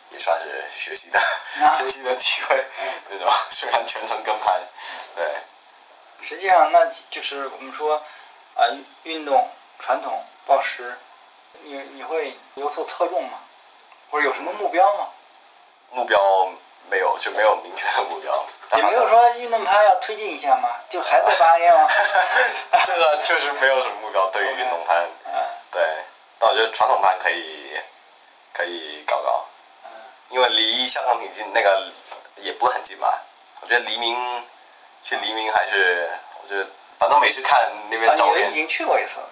[0.10, 1.20] 也算是学习的、
[1.76, 2.66] 学习的机会
[3.10, 4.62] 那种，虽然全程跟拍，
[5.16, 5.36] 对。
[6.22, 8.02] 实际上，那就是我们说
[8.56, 8.64] 啊，
[9.04, 10.98] 运动传统报时，
[11.64, 13.40] 你你会有所侧重吗？
[14.10, 15.10] 或者有什么目标吗？
[15.94, 16.20] 目标
[16.90, 18.46] 没有，就没有明确的目标。
[18.76, 20.70] 也没有说运动攀要推进一下吗？
[20.90, 21.88] 就还在八 A 吗？
[22.86, 25.08] 这个确实没有什么目标，对于运动攀，
[25.72, 25.82] 对。
[26.40, 27.78] 但我觉得传统攀可以，
[28.54, 29.46] 可以搞搞。
[30.30, 31.92] 因为离香港挺近，那个
[32.38, 33.22] 也不很近吧？
[33.62, 34.44] 我觉得黎明，
[35.04, 36.10] 去黎明还是，
[36.42, 36.68] 我觉得
[36.98, 38.50] 反正每次看那边照片。
[38.52, 39.30] 已经去过一次了，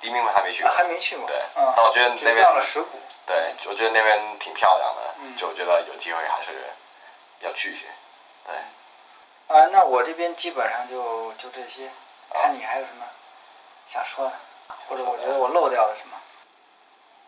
[0.00, 0.72] 黎明我还没去过。
[0.72, 1.26] 还没去过。
[1.26, 1.36] 对。
[1.54, 2.42] 但我觉得那边。
[2.42, 3.00] 到了石鼓。
[3.26, 6.50] 对，我觉得那边挺漂亮的，就我觉得有机会还是
[7.40, 7.86] 要去一去。
[8.46, 8.54] 对。
[9.56, 11.90] 啊，那我这边基本上就就这些，
[12.30, 13.06] 看你还有什么
[13.86, 14.32] 想说的，
[14.88, 16.16] 或者我觉得我漏掉了什么。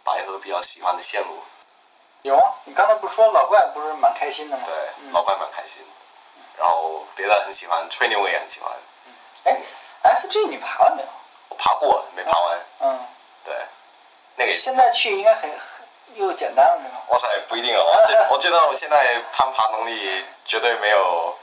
[0.05, 1.43] 白河比较喜欢的线路。
[2.23, 4.63] 有啊，你刚才不是说老怪不是蛮开心的吗？
[4.67, 4.75] 对，
[5.13, 5.83] 老怪蛮开心。
[6.59, 8.73] 然后别的很喜欢，吹牛我也很喜欢。
[9.45, 9.61] 哎
[10.03, 11.09] ，S G 你爬了没有？
[11.49, 12.59] 我爬过，没爬完。
[12.81, 12.99] 嗯。
[13.45, 13.55] 对。
[14.37, 14.53] 那个。
[14.53, 15.51] 现在去应该很
[16.15, 17.03] 又简单了，是吧？
[17.09, 17.85] 哇塞，不一定哦。
[18.31, 21.37] 我觉得 我现在攀爬能力绝对没有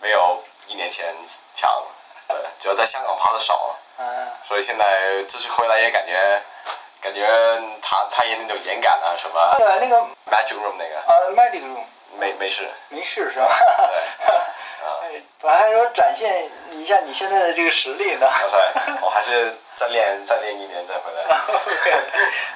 [0.00, 1.14] 没有一年前
[1.54, 1.82] 强。
[2.28, 3.76] 对，主要在香港爬的少。
[3.98, 4.30] 嗯。
[4.46, 6.42] 所以现在这次回来也感觉。
[7.04, 7.20] 感觉
[7.82, 9.54] 他他也那种严感啊什么？
[9.58, 9.96] 对，那个
[10.32, 11.02] magic room 那个。
[11.06, 11.84] 呃，magic room。
[12.18, 12.68] 没没事。
[12.88, 13.48] 没事是吧？
[13.48, 13.96] 对。
[14.86, 15.22] 啊。
[15.42, 18.26] 我还说展现一下你现在的这个实力呢。
[18.26, 18.58] 哇塞！
[19.02, 21.22] 我还是再练再练一年再回来。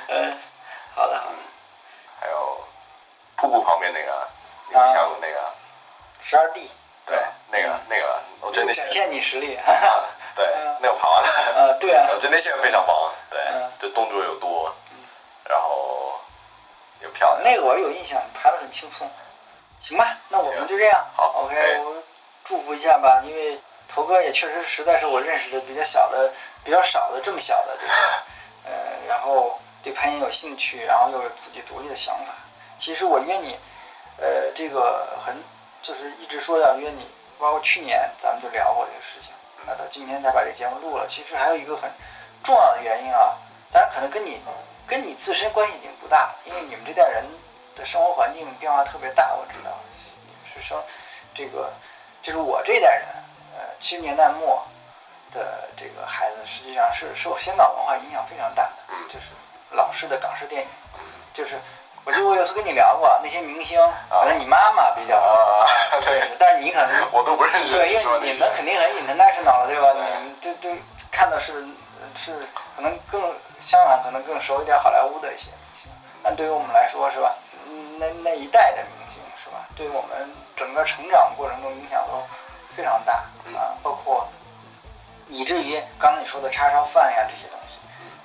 [0.08, 0.38] 嗯，
[0.94, 1.22] 好的。
[2.20, 2.64] 还有
[3.36, 4.28] 瀑布旁边那个
[4.70, 5.54] 李小鲁那个。
[6.22, 6.70] 十二 D。
[7.06, 7.18] 对，
[7.50, 9.58] 那个那个，我真的展现你实力。
[10.34, 10.46] 对，
[10.80, 11.28] 那个爬完了。
[11.28, 12.06] 啊，对啊。
[12.12, 13.12] 我真得那些非常棒。
[13.30, 13.40] 对，
[13.78, 14.74] 这动作又多，
[15.44, 16.20] 然后
[17.00, 17.42] 又漂亮。
[17.42, 19.10] 那个我有印象，爬的很轻松。
[19.80, 21.06] 行吧，那我们就这样。
[21.14, 22.02] 好，OK，我们
[22.44, 23.58] 祝福一下吧，因为
[23.88, 26.32] 头哥也确实实在是我认识的比较小的、
[26.64, 27.92] 比较少的这么小的这个，
[28.70, 28.72] 呃，
[29.08, 32.32] 然后对攀岩有兴趣，然后又有自己独立的想法。
[32.78, 33.56] 其实我约你，
[34.18, 35.36] 呃，这个很
[35.82, 37.08] 就是一直说要约你，
[37.38, 39.32] 包括去年咱们就聊过这个事情。
[39.66, 41.06] 那到今天才把这节目录了。
[41.08, 41.90] 其实还有一个很
[42.42, 43.36] 重要的原因啊，
[43.72, 44.40] 当然可能跟你
[44.86, 47.24] 跟你自身关系已经不大，因为你们这代人
[47.78, 49.34] 的生活环境变化特别大。
[49.36, 49.70] 我知道
[50.44, 50.82] 是生
[51.34, 51.72] 这个
[52.22, 53.06] 就是我这代人，
[53.56, 54.66] 呃，七十年代末
[55.30, 58.72] 的这个孩子，实际上是受香港文化影响非常大的，
[59.08, 59.30] 就是
[59.70, 60.68] 老式的港式电影，
[61.32, 61.58] 就是。
[62.04, 65.20] 我记得我有次跟你聊过那些明星，可能你妈妈比较
[66.00, 67.72] 对，但是你可能 我都不认识。
[67.72, 69.92] 对，因为你们肯定很 international 了，对吧？
[69.92, 70.74] 你们都都
[71.10, 71.66] 看的是
[72.16, 72.32] 是
[72.74, 73.20] 可能更
[73.60, 75.90] 香港可能更熟一点好莱坞的一些明星，
[76.22, 77.34] 但对于我们来说是吧？
[77.98, 79.68] 那那一代的明星是吧？
[79.76, 82.22] 对我们整个成长过程中影响都
[82.74, 83.12] 非常大
[83.56, 84.28] 啊，包括
[85.28, 87.78] 以至于刚才你说的叉烧饭呀这些东西，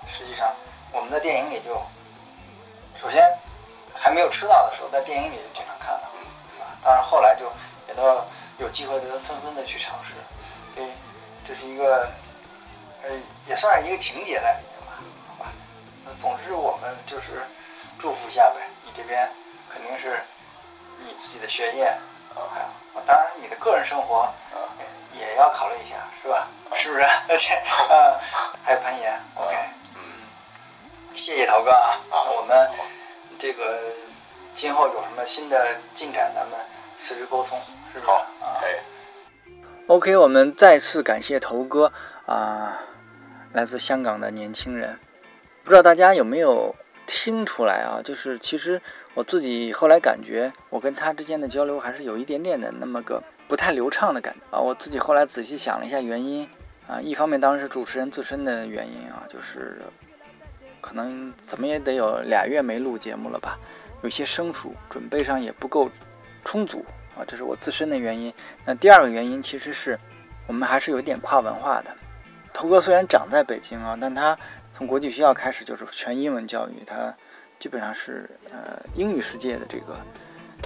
[0.08, 0.54] 实际上
[0.92, 1.82] 我们在电影里就
[2.96, 3.24] 首先。
[3.96, 6.08] 还没有吃到的时候，在电影里就经常看到，
[6.66, 7.46] 啊，当然后来就
[7.88, 8.20] 也都
[8.58, 10.16] 有机会，就纷纷的去尝试，
[10.74, 10.90] 所以
[11.46, 12.10] 这是一个，
[13.04, 13.10] 呃，
[13.46, 14.98] 也算是一个情节在里面吧，
[15.28, 15.52] 好吧。
[16.04, 17.46] 那总之我们就是
[18.00, 18.56] 祝福一下呗。
[18.84, 19.32] 你这边
[19.74, 20.20] 肯定是
[21.06, 21.86] 你自己的学业，
[22.36, 22.62] 还
[22.96, 24.32] 有当然你的个人生活
[25.14, 26.48] 也要考虑一下，是吧？
[26.74, 27.04] 是不是？
[27.28, 27.56] 而且，
[27.90, 28.20] 嗯，
[28.64, 29.56] 还有攀岩，OK，
[29.96, 30.02] 嗯，
[31.14, 31.98] 谢谢陶哥啊，
[32.38, 32.70] 我们。
[33.40, 33.82] 这个
[34.54, 36.58] 今后有什么新的进展，咱们
[36.98, 37.60] 随时沟通，
[37.92, 38.06] 是不是？
[38.06, 38.26] 好，
[38.62, 38.76] 可以。
[39.88, 41.92] OK，我们再次感谢头哥
[42.26, 42.80] 啊，
[43.52, 44.98] 来自香港的年轻人。
[45.64, 46.74] 不知道大家有没有
[47.06, 48.00] 听出来啊？
[48.02, 48.82] 就是其实
[49.14, 54.60] 我自己后来感觉，我跟他之间的交流还是有一点点的那么个不太流畅的感觉啊。
[54.60, 56.48] 我自己后来仔细想了一下原因
[56.88, 59.82] 啊，一方面当然是主持人自身的原因啊，就是。
[60.86, 63.58] 可能怎么也得有俩月没录节目了吧，
[64.02, 65.90] 有些生疏，准备上也不够
[66.44, 66.86] 充足
[67.16, 68.34] 啊，这是我自身的原因。
[68.66, 69.98] 那第二个原因其实是
[70.46, 71.92] 我们还是有点跨文化的。
[72.52, 74.38] 头哥虽然长在北京啊，但他
[74.76, 77.16] 从国际学校开始就是全英文教育，他
[77.64, 79.98] 基本上是呃英语世界的这个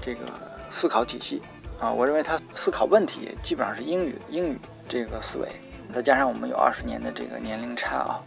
[0.02, 0.22] 这个
[0.68, 1.44] 思考体系
[1.80, 4.58] 啊，我认为他思考问题基本上是英语英语
[4.90, 5.48] 这个思维，
[5.94, 8.20] 再加上我们有二十年的这个年龄差啊。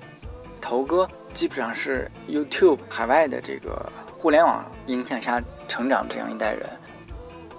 [0.61, 6.65] 头哥基本上是 YouTube 海外的这个互联网影响下成长这样一代人，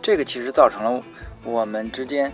[0.02, 1.04] 这个其实造成了
[1.44, 2.32] 我们之间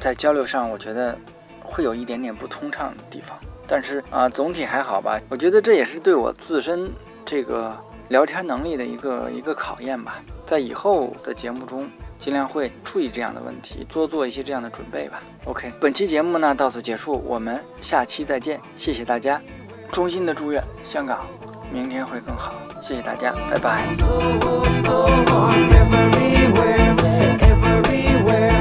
[0.00, 1.16] 在交流上，我觉得
[1.62, 3.38] 会有一点点不通畅的地方。
[3.68, 5.20] 但是啊，总体还好吧。
[5.28, 6.90] 我觉得这也是对我自身
[7.24, 10.16] 这个聊天能力的一个一个考验吧。
[10.46, 11.86] 在以后的节目中，
[12.18, 15.22] 尽量会注意这样的问题，多做一些这样的准备吧。
[15.44, 19.40] OK，本期节目呢到此结束，我们下期再见，谢谢大家，
[19.92, 21.26] 衷心的祝愿香港
[21.70, 23.84] 明天会更好，谢谢大家，拜拜。
[23.94, 24.22] So,
[24.82, 26.96] so, far, everywhere,
[27.40, 28.57] everywhere.